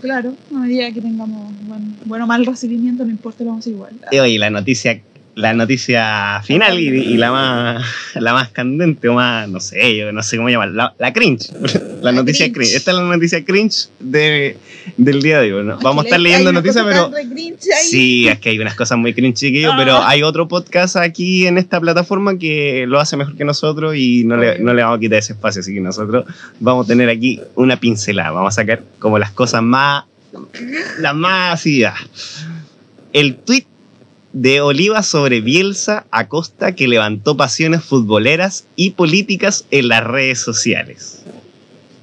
[0.00, 3.92] Claro, a medida que tengamos buen, bueno o mal recibimiento, no importa, lo vamos igual.
[4.10, 5.00] Y la noticia,
[5.36, 7.84] la noticia final y, y la más
[8.14, 11.50] la más candente o más, no sé, yo no sé cómo llamar, la, la cringe.
[12.02, 12.54] La, La noticia cringe.
[12.56, 12.74] cringe.
[12.76, 14.56] Esta es la noticia cringe de,
[14.96, 15.64] del día de hoy.
[15.64, 15.78] ¿no?
[15.78, 17.10] Vamos a estar leyendo noticias, pero...
[17.82, 19.76] Sí, es que hay unas cosas muy cringe, chiquillos, Ah.
[19.76, 24.24] pero hay otro podcast aquí en esta plataforma que lo hace mejor que nosotros y
[24.24, 26.24] no le, no le vamos a quitar ese espacio, así que nosotros
[26.60, 30.04] vamos a tener aquí una pincelada, vamos a sacar como las cosas más,
[31.00, 31.94] las más así, ah.
[33.12, 33.66] El tweet
[34.36, 41.22] de Oliva sobre Bielsa Acosta que levantó pasiones futboleras y políticas en las redes sociales.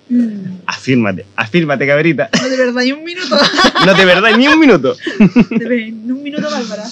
[0.10, 2.32] Mm, Afírmate, afírmate, cabrita.
[2.42, 3.38] no, de verdad, ni un minuto.
[3.86, 4.96] No te verdad ni un minuto.
[5.52, 6.86] Ni un minuto, Bárbara.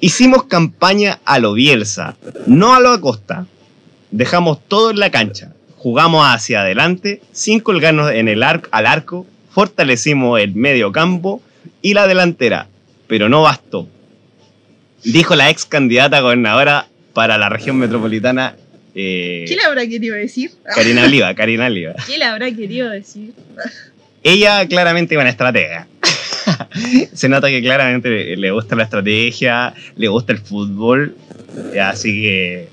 [0.00, 3.46] Hicimos campaña a lo Bielsa, no a lo Acosta.
[4.12, 5.52] Dejamos todo en la cancha.
[5.76, 9.26] Jugamos hacia adelante, sin colgarnos en el arco, al arco.
[9.50, 11.42] fortalecimos el medio campo
[11.82, 12.66] y la delantera,
[13.08, 13.88] pero no bastó.
[15.04, 18.56] Dijo la ex candidata gobernadora para la región metropolitana.
[18.94, 20.50] eh, ¿Qué le habrá querido decir?
[20.74, 21.94] Karina Oliva, Karina Oliva.
[22.06, 23.32] ¿Qué le habrá querido decir?
[24.22, 25.86] Ella claramente es una estratega.
[27.12, 31.16] Se nota que claramente le- gusta la estrategia, le gusta el fútbol,
[31.80, 32.68] así que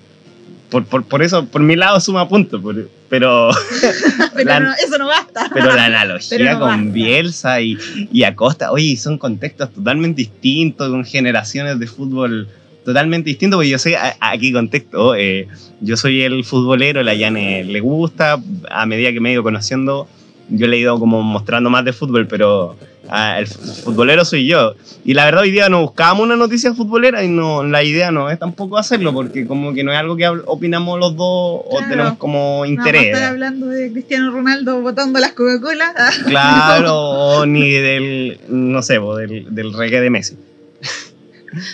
[0.71, 3.49] por, por, por eso, por mi lado suma puntos, por- pero,
[4.33, 5.49] Pero La- no, eso no basta.
[5.53, 6.91] pero la analogía Pero no con basta.
[6.93, 7.77] Bielsa y,
[8.11, 12.47] y Acosta, oye, son contextos totalmente distintos, con generaciones de fútbol
[12.85, 15.47] totalmente distintos, porque yo sé, a- aquí contexto, eh,
[15.81, 18.41] yo soy el futbolero, la Yane le gusta,
[18.71, 20.07] a medida que me he ido conociendo,
[20.51, 22.75] yo le he ido como mostrando más de fútbol, pero
[23.09, 24.75] ah, el futbolero soy yo.
[25.03, 28.29] Y la verdad hoy día no buscábamos una noticia futbolera y no la idea no
[28.29, 32.17] es tampoco hacerlo, porque como que no es algo que opinamos los dos o tenemos
[32.17, 33.05] como No vamos a interés.
[33.07, 35.93] estar hablando de Cristiano Ronaldo botando las Coca-Cola.
[35.97, 40.35] Ah, Claro, o ni del, no sé, del, del reggae de Messi.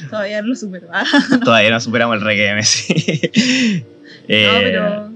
[0.10, 0.88] Todavía no lo superó.
[0.92, 1.04] Ah,
[1.44, 3.84] Todavía no superamos el reggae de Messi.
[4.28, 5.12] Eh, no, pero,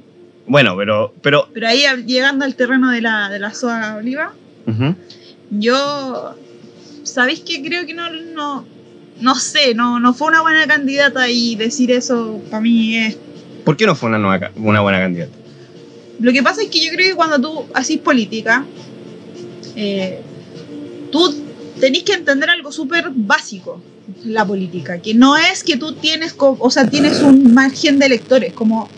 [0.47, 1.13] Bueno, pero...
[1.21, 4.33] pero pero ahí llegando al terreno de la, de la soda oliva,
[5.49, 6.35] yo.
[7.03, 8.65] ¿Sabéis que creo que no, no,
[9.19, 13.17] no sé, no, no fue una buena candidata y decir eso para mí es
[13.63, 15.31] ¿Por qué no fue una, nueva una buena candidata?
[16.19, 18.65] Lo que pasa es que yo creo que cuando tú haces política,
[19.75, 20.21] eh,
[21.11, 21.33] tú
[21.79, 23.81] tenés que entender algo súper básico,
[24.25, 28.53] la política, que no es que tú tienes, o sea, tienes un margen de electores,
[28.53, 28.89] como,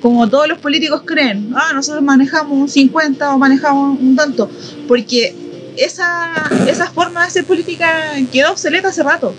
[0.00, 4.50] como todos los políticos creen, ah, nosotros manejamos un 50 o manejamos un tanto,
[4.86, 5.34] porque
[5.76, 6.32] esa,
[6.68, 7.88] esa forma de hacer política
[8.32, 9.34] quedó obsoleta hace rato.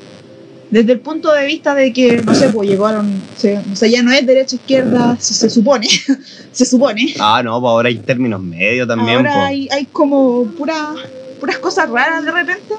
[0.71, 4.03] Desde el punto de vista de que, no sé, pues llegaron, se- o sea, ya
[4.03, 5.87] no es derecha izquierda, se, se supone,
[6.51, 7.13] se supone.
[7.19, 9.17] Ah, no, pues ahora hay términos medios también.
[9.17, 9.39] Ahora po.
[9.41, 10.93] hay, hay como pura,
[11.39, 12.75] puras cosas raras de repente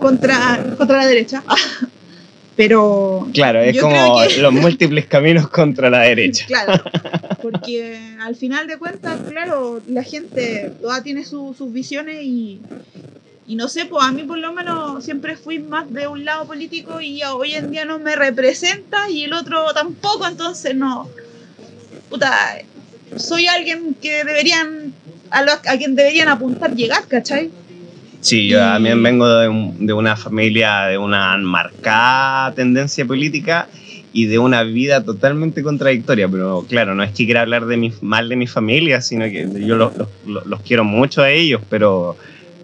[0.00, 1.42] contra, contra la derecha.
[2.56, 6.44] Pero, Claro, es como que- los múltiples caminos contra la derecha.
[6.46, 6.82] claro,
[7.42, 12.60] porque al final de cuentas, claro, la gente toda tiene su- sus visiones y,
[13.46, 16.46] y no sé, pues a mí por lo menos siempre fui más de un lado
[16.46, 21.08] político y hoy en día no me representa y el otro tampoco, entonces no.
[22.10, 22.58] Puta,
[23.16, 24.92] soy alguien que deberían,
[25.30, 27.50] a, lo- a quien deberían apuntar llegar, ¿cachai?
[28.22, 33.68] Sí, yo Y- también vengo de, un- de una familia de una marcada tendencia política
[34.12, 37.92] y de una vida totalmente contradictoria, pero claro, no es que quiera hablar de mi,
[38.00, 39.92] mal de mi familia, sino que yo los,
[40.26, 42.16] los- los quiero mucho a ellos, pero,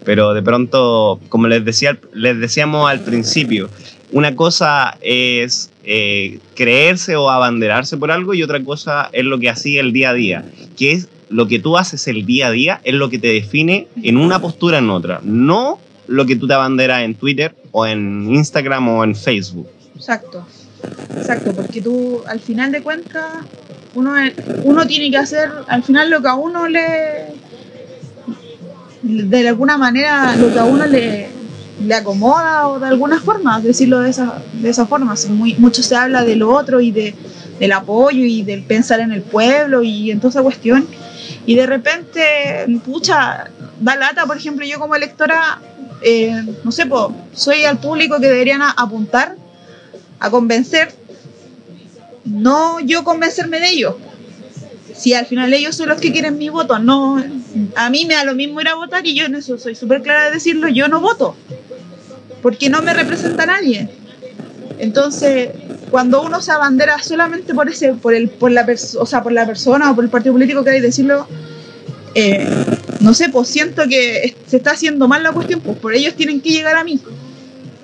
[0.05, 3.69] pero de pronto, como les, decía, les decíamos al principio,
[4.11, 9.49] una cosa es eh, creerse o abanderarse por algo y otra cosa es lo que
[9.49, 10.45] hacía el día a día,
[10.77, 13.87] que es lo que tú haces el día a día es lo que te define
[14.03, 18.33] en una postura en otra, no lo que tú te abanderas en Twitter o en
[18.33, 19.67] Instagram o en Facebook.
[19.95, 20.45] Exacto,
[21.15, 23.25] exacto, porque tú al final de cuentas,
[23.95, 24.13] uno,
[24.63, 27.33] uno tiene que hacer al final lo que a uno le,
[29.03, 31.29] de alguna manera, lo que a uno le,
[31.85, 35.15] le acomoda o de alguna forma, decirlo de esa, de esa forma.
[35.15, 37.15] Si muy, mucho se habla de lo otro y de,
[37.59, 40.87] del apoyo y del pensar en el pueblo y en toda esa cuestión.
[41.49, 45.59] Y de repente, pucha, da lata, por ejemplo, yo como electora,
[46.03, 49.35] eh, no sé, po, soy al público que deberían apuntar
[50.19, 50.93] a convencer,
[52.23, 53.95] no yo convencerme de ellos.
[54.93, 57.19] Si al final ellos son los que quieren mi voto, no,
[57.75, 60.03] a mí me da lo mismo ir a votar y yo en eso soy súper
[60.03, 61.35] clara de decirlo, yo no voto,
[62.43, 63.89] porque no me representa nadie.
[64.77, 65.49] Entonces,
[65.89, 68.65] cuando uno se abandera solamente por ese, por el, por la
[68.99, 71.27] o sea, por la persona o por el partido político que hay decirlo,
[72.15, 72.47] eh,
[72.99, 76.41] no sé, pues siento que se está haciendo mal la cuestión, pues por ellos tienen
[76.41, 76.99] que llegar a mí.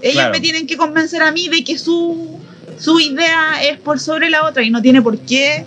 [0.01, 0.31] Ellos Claro.
[0.33, 2.37] me tienen que convencer a mí de que su,
[2.77, 5.65] su idea es por sobre la otra y no tiene por qué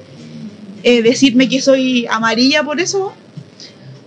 [0.83, 3.13] eh, decirme que soy amarilla por eso,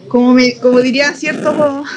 [0.07, 1.87] como, me, como dirían ciertos,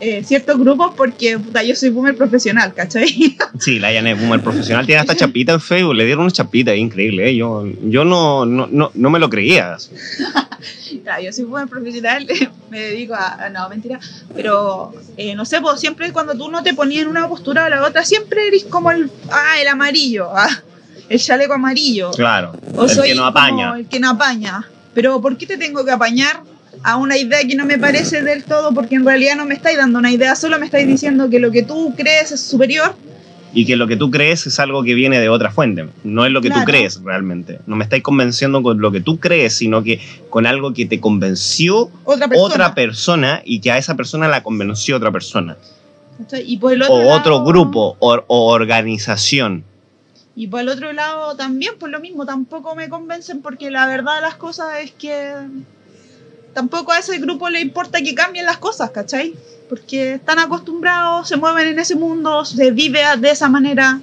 [0.00, 3.36] eh, ciertos grupos, porque puta, yo soy boomer profesional, ¿cachai?
[3.58, 6.74] Sí, la Yana es boomer profesional, tiene hasta chapita en Facebook, le dieron una chapita,
[6.74, 7.36] increíble, ¿eh?
[7.36, 9.76] yo, yo no, no, no, no me lo creía.
[11.02, 12.26] Claro, yo soy buen profesional,
[12.70, 13.98] me dedico a, No, mentira.
[14.34, 17.68] Pero, eh, no sé, pues siempre cuando tú no te ponías en una postura o
[17.68, 19.10] la otra, siempre eres como el.
[19.30, 20.48] Ah, el amarillo, ah,
[21.08, 22.10] el chaleco amarillo.
[22.10, 23.76] Claro, O el soy que no como apaña.
[23.78, 24.68] el que no apaña.
[24.94, 26.42] Pero, ¿por qué te tengo que apañar
[26.82, 28.72] a una idea que no me parece del todo?
[28.72, 31.50] Porque en realidad no me estáis dando una idea, solo me estáis diciendo que lo
[31.50, 32.94] que tú crees es superior
[33.52, 36.32] y que lo que tú crees es algo que viene de otra fuente, no es
[36.32, 36.62] lo que Claro.
[36.62, 37.58] tú crees realmente.
[37.66, 39.98] No me estáis convenciendo con lo que tú crees, sino que
[40.28, 42.46] con algo que te convenció Otra persona.
[42.54, 45.56] otra persona y que a esa persona la convenció otra persona.
[46.18, 46.44] ¿cachai?
[46.46, 49.64] Y por el otro O lado- otro grupo o, o organización.
[50.34, 54.16] Y por el otro lado también, por lo mismo, tampoco me convencen porque la verdad
[54.16, 55.32] de las cosas es que
[56.56, 59.34] tampoco a ese grupo le importa que cambien las cosas, ¿cachai?
[59.68, 64.00] Porque están acostumbrados, se mueven en ese mundo, se vive de esa manera.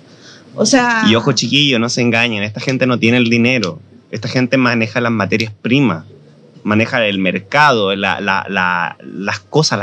[0.53, 1.01] O sea...
[1.09, 3.79] Y ojo chiquillos, no se engañen, esta gente no tiene el dinero,
[4.11, 6.05] esta gente maneja las materias primas,
[6.63, 9.79] maneja el mercado, la- la- la- las cosas,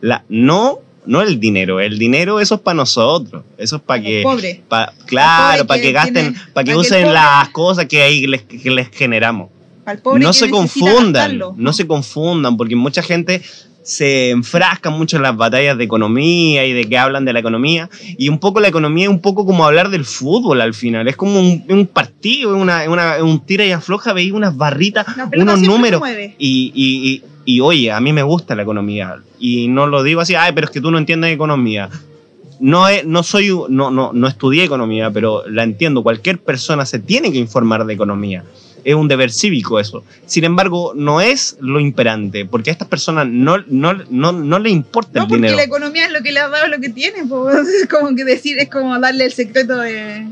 [0.00, 4.20] las- no, no el dinero, el dinero eso es para nosotros, eso es para que...
[4.22, 4.62] pobre.
[4.68, 8.28] pa- claro, para que que gasten, para que para que usen las cosas que ahí
[8.28, 9.50] les, que les generamos.
[9.86, 11.54] Al pobre no que se confundan, gastarlo.
[11.56, 13.40] no se confundan, porque mucha gente
[13.82, 17.88] se enfrasca mucho en las batallas de economía y de que hablan de la economía.
[18.18, 21.06] Y un poco la economía es un poco como hablar del fútbol al final.
[21.06, 25.52] Es como un, un partido, una, una- un tira y afloja, veis unas barritas, pelota
[25.54, 26.02] unos números.
[26.36, 29.18] Y, y, y, y, oye, a mí me gusta la economía.
[29.38, 31.88] Y no lo digo así, ay, pero es que tú no entiendes economía.
[32.58, 36.02] No, es- no soy, no, no, no estudié economía, pero la entiendo.
[36.02, 38.42] Cualquier persona se tiene que informar de economía.
[38.86, 40.04] Es un deber cívico eso.
[40.26, 44.70] Sin embargo, no es lo imperante, porque a estas personas no, no, no, no le
[44.70, 45.56] importa No, el porque dinero.
[45.56, 47.24] la economía es lo que le ha dado lo que tiene.
[47.26, 47.50] po.
[47.50, 50.24] Es como que decir, es como darle el secreto de.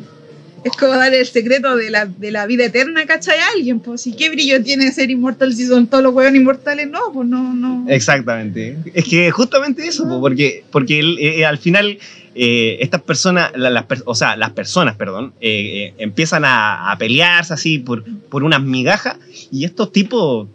[0.65, 3.39] Es como darle el secreto de la, de la vida eterna, ¿cachai?
[3.39, 4.07] A alguien, pues.
[4.07, 6.89] ¿Y qué brillo tiene ser inmortal si son todos los huevos inmortales?
[6.89, 7.85] No, pues no, no.
[7.89, 8.79] Exactamente.
[8.95, 11.99] Es que justamente eso, po, porque, porque el- eh, al final
[12.35, 16.99] eh, estas personas, la- las, o sea, las personas, perdón, eh, eh, empiezan a, a
[16.99, 19.17] pelearse así por, por unas migajas
[19.53, 20.49] y estos tipos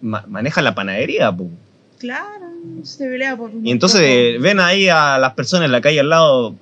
[0.00, 1.30] ma- manejan la panadería.
[1.30, 1.48] po.
[1.98, 2.46] Claro,
[2.82, 3.50] se pelea por.
[3.62, 6.56] Y entonces eh, ven ahí a las personas en la calle al lado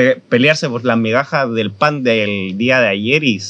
[0.00, 3.40] pe- pelearse por las migajas del pan del día de ayer y,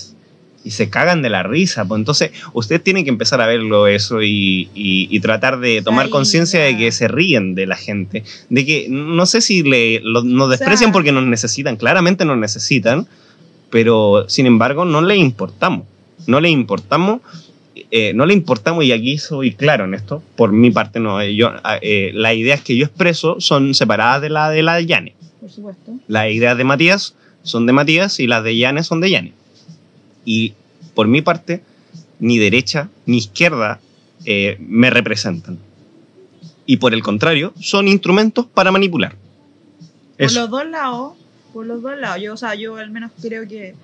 [0.64, 1.84] y se cagan de la risa.
[1.84, 6.08] Pues entonces, usted tiene que empezar a verlo eso y, y- y tratar de tomar
[6.10, 8.24] conciencia de que se ríen de la gente.
[8.48, 12.36] De que no sé si le, lo- nos sea- desprecian porque nos necesitan, claramente nos
[12.38, 13.06] necesitan,
[13.70, 15.86] pero sin embargo no le importamos.
[16.26, 17.20] No le importamos.
[17.92, 21.50] eh, no le importamos, y aquí soy claro en esto, por mi parte, no, yo,
[21.82, 25.14] eh, las ideas que yo expreso son separadas de la de la de Yane.
[25.40, 25.98] Por supuesto.
[26.06, 29.32] Las ideas de Matías son de Matías y las de Yane son de Yane.
[30.24, 30.54] Y
[30.94, 31.62] por mi parte,
[32.18, 33.80] ni derecha ni izquierda
[34.24, 35.58] eh, me representan.
[36.66, 39.16] Y por el contrario, son instrumentos para manipular.
[40.18, 41.14] Por los dos lados,
[41.52, 42.22] por los dos lados.
[42.22, 43.74] Yo, o sea, yo al menos creo que,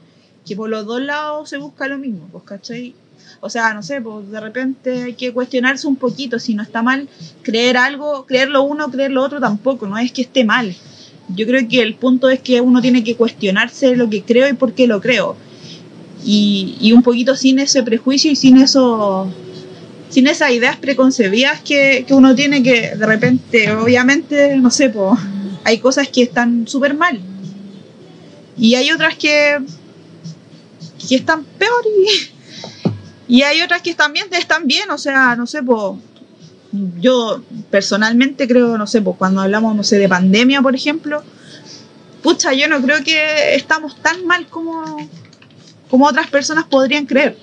[0.47, 2.95] que por los dos lados se busca lo mismo, pues, ¿cachai?
[3.41, 6.83] O sea, no sé, pues de repente hay que cuestionarse un poquito si no está
[6.83, 7.09] mal
[7.43, 10.75] creer algo, creer lo uno, creer lo otro tampoco, no es que esté mal.
[11.29, 14.53] Yo creo que el punto es que uno tiene que cuestionarse lo que creo y
[14.53, 15.37] por qué lo creo.
[16.25, 19.31] Y, y un poquito sin ese prejuicio y sin eso
[20.09, 25.19] sin esas ideas preconcebidas que, que uno tiene que de repente, obviamente, no sé, pues
[25.65, 27.21] hay cosas que están súper mal.
[28.57, 29.59] Y hay otras que,
[31.09, 31.85] que están peor
[33.29, 35.99] y, y hay otras que también están bien, o sea, no sé, pues
[37.01, 41.23] yo personalmente creo, no sé, pues cuando hablamos, no sé, de pandemia, por ejemplo,
[42.23, 45.09] pucha, yo no creo que estamos tan mal como,
[45.89, 47.37] como otras personas podrían creer.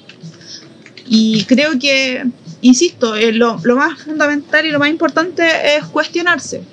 [1.07, 2.23] Y creo que,
[2.61, 5.43] insisto, eh, lo, lo más fundamental y lo más importante
[5.77, 6.63] es cuestionarse.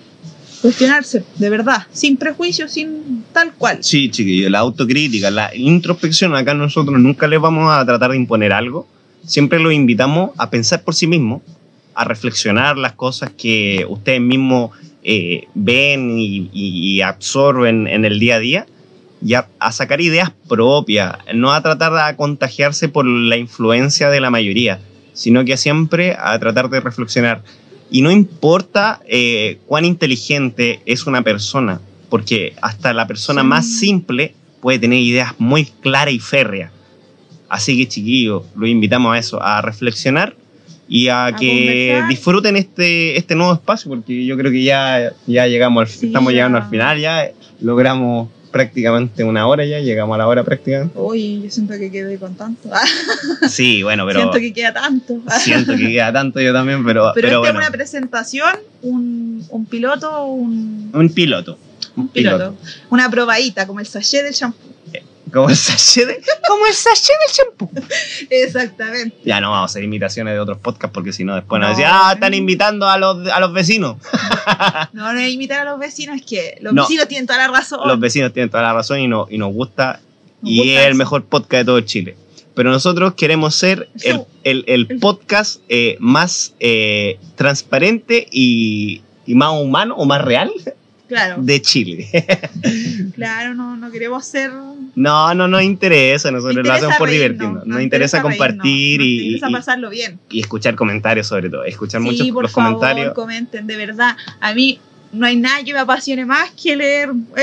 [0.62, 3.78] Cuestionarse, de verdad, sin prejuicios, sin tal cual.
[3.82, 8.52] Sí, chiquillos, la autocrítica, la introspección, acá nosotros nunca les vamos a tratar de imponer
[8.52, 8.86] algo,
[9.24, 11.42] siempre los invitamos a pensar por sí mismos,
[12.00, 14.70] a reflexionar las cosas que ustedes mismos
[15.02, 18.66] eh, ven y, absorben en el día a día
[19.22, 24.18] y a, a sacar ideas propias, no a tratar de contagiarse por la influencia de
[24.20, 24.80] la mayoría,
[25.12, 27.42] sino que siempre a tratar de reflexionar.
[27.90, 33.46] Y no importa eh, cuán inteligente es una persona, porque hasta la persona Sí.
[33.48, 36.72] más simple puede tener ideas muy claras y férreas.
[37.50, 40.39] Así que chiquillos, los invitamos a eso, a reflexionar
[40.90, 42.08] y a, A que conversar.
[42.10, 46.32] disfruten este, este nuevo espacio, porque yo creo que ya, ya llegamos, al, Sí, estamos
[46.32, 46.36] ya.
[46.36, 47.30] llegando al final, ya
[47.60, 50.98] logramos prácticamente una hora ya, llegamos a la hora prácticamente.
[50.98, 52.68] Uy, yo siento que quedé con tanto.
[53.48, 55.20] Sí, bueno, pero siento que queda tanto.
[55.38, 58.50] siento que queda tanto yo también, pero, Pero, pero, esta bueno, es una presentación,
[58.82, 61.56] un, un piloto, un, un piloto.
[61.96, 62.56] un piloto.
[62.90, 64.68] Una probadita, como el sachet del shampoo.
[65.32, 67.70] Como el sachet, de- como el sachet del champú.
[68.30, 69.16] Exactamente.
[69.24, 71.76] Ya no vamos a hacer imitaciones de otros podcasts porque si no después nos No.
[71.76, 73.96] decían, ah, están invitando a los, a los vecinos.
[74.92, 76.82] No, no es imitar a los vecinos, es que los No.
[76.82, 77.80] vecinos tienen toda la razón.
[77.86, 80.00] Los vecinos tienen toda la razón y, no, y nos gusta
[80.42, 82.16] Nos y gusta es el mejor podcast de todo Chile.
[82.54, 89.52] Pero nosotros queremos ser el- el El- podcast eh, más eh, transparente y, y más
[89.52, 90.50] humano o más real
[91.08, 92.08] Claro, de Chile.
[93.14, 94.50] claro, no, no queremos ser.
[94.94, 97.66] No, no nos interesa, nosotros lo interesa hacemos por reírnos, divertirnos.
[97.66, 100.18] Nos, interesa, compartir nos y, interesa y- pasarlo bien.
[100.30, 101.64] y escuchar comentarios sobre todo.
[101.64, 103.14] Escuchar Sí, muchos por los favor, comentarios.
[103.14, 104.16] comenten, de verdad.
[104.40, 104.80] A mí
[105.12, 107.10] no hay nada que me apasione más que leer,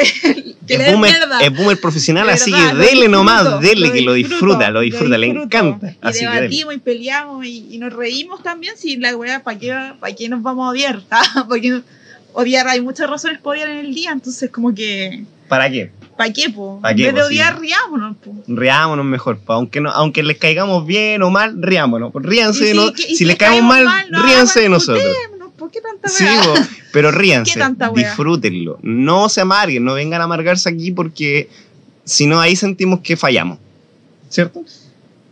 [0.67, 1.39] que Es leer boomer, mierda.
[1.41, 5.17] es boomer profesional, así que lo dele nomás, dele lo que lo disfruta, lo disfruta,
[5.17, 5.91] le encanta.
[5.91, 8.75] Y Así debatimos y peleamos y, y nos reímos también.
[8.77, 11.01] Si la weá, ¿para qué, pa' qué nos vamos a odiar?
[11.47, 11.81] Porque
[12.33, 15.91] odiar, hay muchas razones para odiar en el día, entonces, como que, ¿Para qué?
[16.17, 16.79] ¿para qué, po?
[16.81, 17.19] ¿Pa' en qué, de po?
[17.19, 17.25] Sí.
[17.25, 18.33] odiar, riámonos, po.
[18.47, 22.11] Riámonos mejor, pa, aunque no, aunque les caigamos bien o mal, riámonos.
[22.11, 24.69] pues, Ríanse, de si- no- que- y si les caemos caemos mal, no ríanse de
[24.69, 25.05] nosotros.
[25.57, 26.53] ¿Por qué tanta Sí, bo,
[26.91, 27.59] pero ríanse,
[27.95, 28.79] disfrútenlo.
[28.81, 31.49] No se amarguen, no vengan a amargarse aquí porque
[32.03, 33.59] si no ahí sentimos que fallamos.
[34.29, 34.63] ¿Cierto?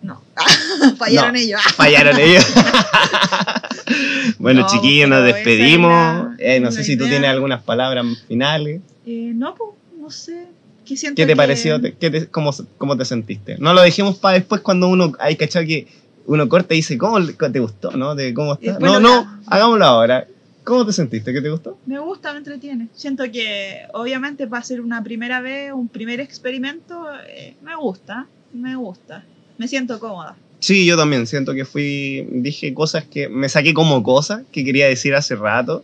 [0.01, 0.21] No,
[0.99, 1.39] fallaron No.
[1.39, 1.61] ellos.
[1.75, 2.45] Fallaron ellos.
[4.39, 5.91] bueno, No, chiquillos, nos despedimos.
[5.91, 8.81] la- Eh, no sé si tú tienes algunas palabras finales.
[9.05, 9.69] Eh, no, pues,
[10.05, 10.45] no sé.
[10.85, 11.81] ¿Qué, siento ¿Qué te que- pareció?
[11.81, 13.57] ¿Te- qué te- cómo, cómo te sentiste?
[13.57, 15.87] No lo dejemos para después cuando uno, hay cachado que
[16.27, 17.91] uno corta y dice, ¿cómo te gustó?
[17.91, 18.13] ¿No?
[18.13, 18.71] ¿De cómo está?
[18.73, 20.27] después No, no, hagámoslo ahora.
[20.63, 21.33] ¿Cómo te sentiste?
[21.33, 21.77] ¿Qué te gustó?
[21.87, 22.87] Me gusta, me entretiene.
[22.93, 27.05] Siento que obviamente va a ser una primera vez, un primer experimento.
[27.27, 29.23] eh, me gusta, me gusta.
[29.57, 30.35] Me siento cómoda.
[30.59, 34.87] Sí, yo también siento que fui, dije cosas que me saqué como cosas que quería
[34.87, 35.83] decir hace rato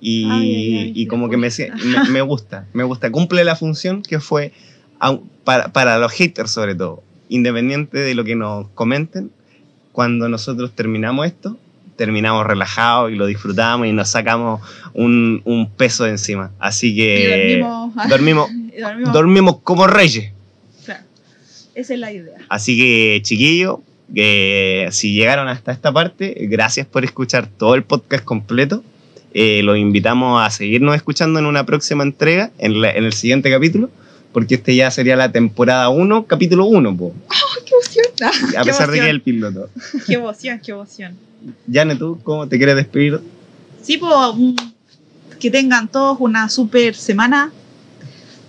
[0.00, 1.48] y, Ay, ay, y como que me,
[1.84, 4.52] me, me gusta, me gusta, cumple la función que fue
[5.44, 9.30] para, para los haters sobre todo, independiente de lo que nos comenten,
[9.92, 11.56] cuando nosotros terminamos esto,
[11.96, 14.60] terminamos relajados y lo disfrutamos y nos sacamos
[14.94, 16.52] un, un peso de encima.
[16.60, 20.32] Así Y que dormimos, dormimos, y dormimos- dormimos como reyes.
[20.84, 21.02] claro.
[21.74, 22.38] Esa es la idea.
[22.48, 23.78] Así que, chiquillos,
[24.14, 28.84] que si llegaron hasta esta parte, gracias por escuchar todo el podcast completo.
[29.34, 33.50] Eh, los invitamos a seguirnos escuchando en una próxima entrega, en, la- en el siguiente
[33.50, 33.90] capítulo,
[34.32, 37.12] porque este ya sería la temporada 1, capítulo 1, po,
[37.66, 38.06] ¡Qué emoción!
[38.56, 39.68] a Qué pesar de que es el piloto.
[40.06, 41.16] ¡Qué emoción, qué emoción!
[41.66, 43.20] Yane, ¿tú cómo te quieres despedir?
[43.82, 44.10] Sí, pues,
[45.38, 47.52] que tengan todos una super semana.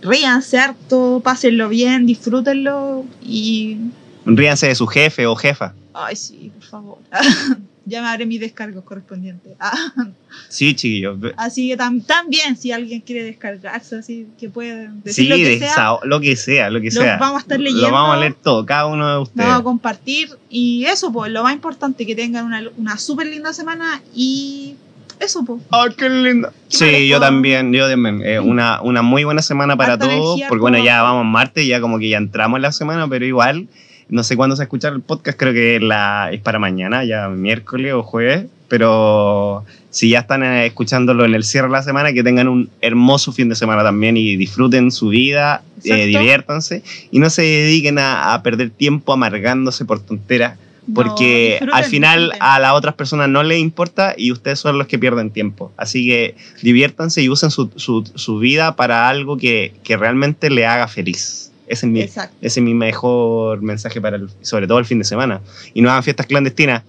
[0.01, 3.77] Ríanse harto, pásenlo bien, disfrútenlo y.
[4.25, 5.73] Ríanse de su jefe o jefa.
[5.93, 6.97] Ay, sí, por favor.
[7.89, 9.53] ya me haré mis descargos correspondientes.
[9.59, 9.73] Ah,
[10.47, 11.17] Sí, chiquillos.
[11.37, 15.45] así que tam- también, si alguien quiere descargarse, así que pueden decir Sí, lo que
[15.45, 17.17] de sea, lo que sea, lo que lo sea.
[17.17, 17.91] vamos a estar Lo leyendo.
[17.91, 19.47] vamos a leer todo, cada uno de ustedes.
[19.47, 20.29] Vamos a compartir.
[20.49, 24.01] Y eso, pues, lo más importante, que tengan una, una súper linda semana.
[24.15, 24.75] Y
[25.19, 25.61] eso, pues.
[25.71, 26.51] ¡Ay, qué lindo!
[26.69, 28.21] Qué Sí, yo también, yo también.
[28.23, 31.65] Eh, una, una muy buena semana para Harta todos, energía, porque bueno, ya vamos martes,
[31.67, 33.67] ya como que ya entramos en la semana, pero igual,
[34.09, 37.93] no sé cuándo se escucha el podcast, creo que la, es para mañana, ya miércoles
[37.93, 42.23] o jueves, pero si ya están eh, escuchándolo en el cierre de la semana, que
[42.23, 47.29] tengan un hermoso fin de semana también y disfruten su vida, eh, diviértanse y no
[47.29, 50.57] se dediquen a, a perder tiempo amargándose por tonteras
[50.95, 54.87] porque No, al final a las otras personas no les importa y ustedes son los
[54.87, 55.71] que pierden tiempo.
[55.77, 60.65] Así que diviértanse y usen su, su- su vida para algo que, que realmente le
[60.65, 61.48] haga feliz.
[61.69, 62.35] Ese es mi, Exacto.
[62.41, 65.39] ese es mi mejor mensaje para el- sobre todo el fin de semana.
[65.73, 66.83] Y no hagan fiestas clandestinas.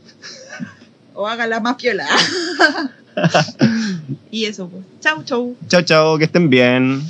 [1.14, 2.06] O hágala más piola.
[4.30, 4.82] y eso, pues.
[5.00, 5.56] Chau, chau.
[5.68, 7.02] Chao, chao, que estén bien.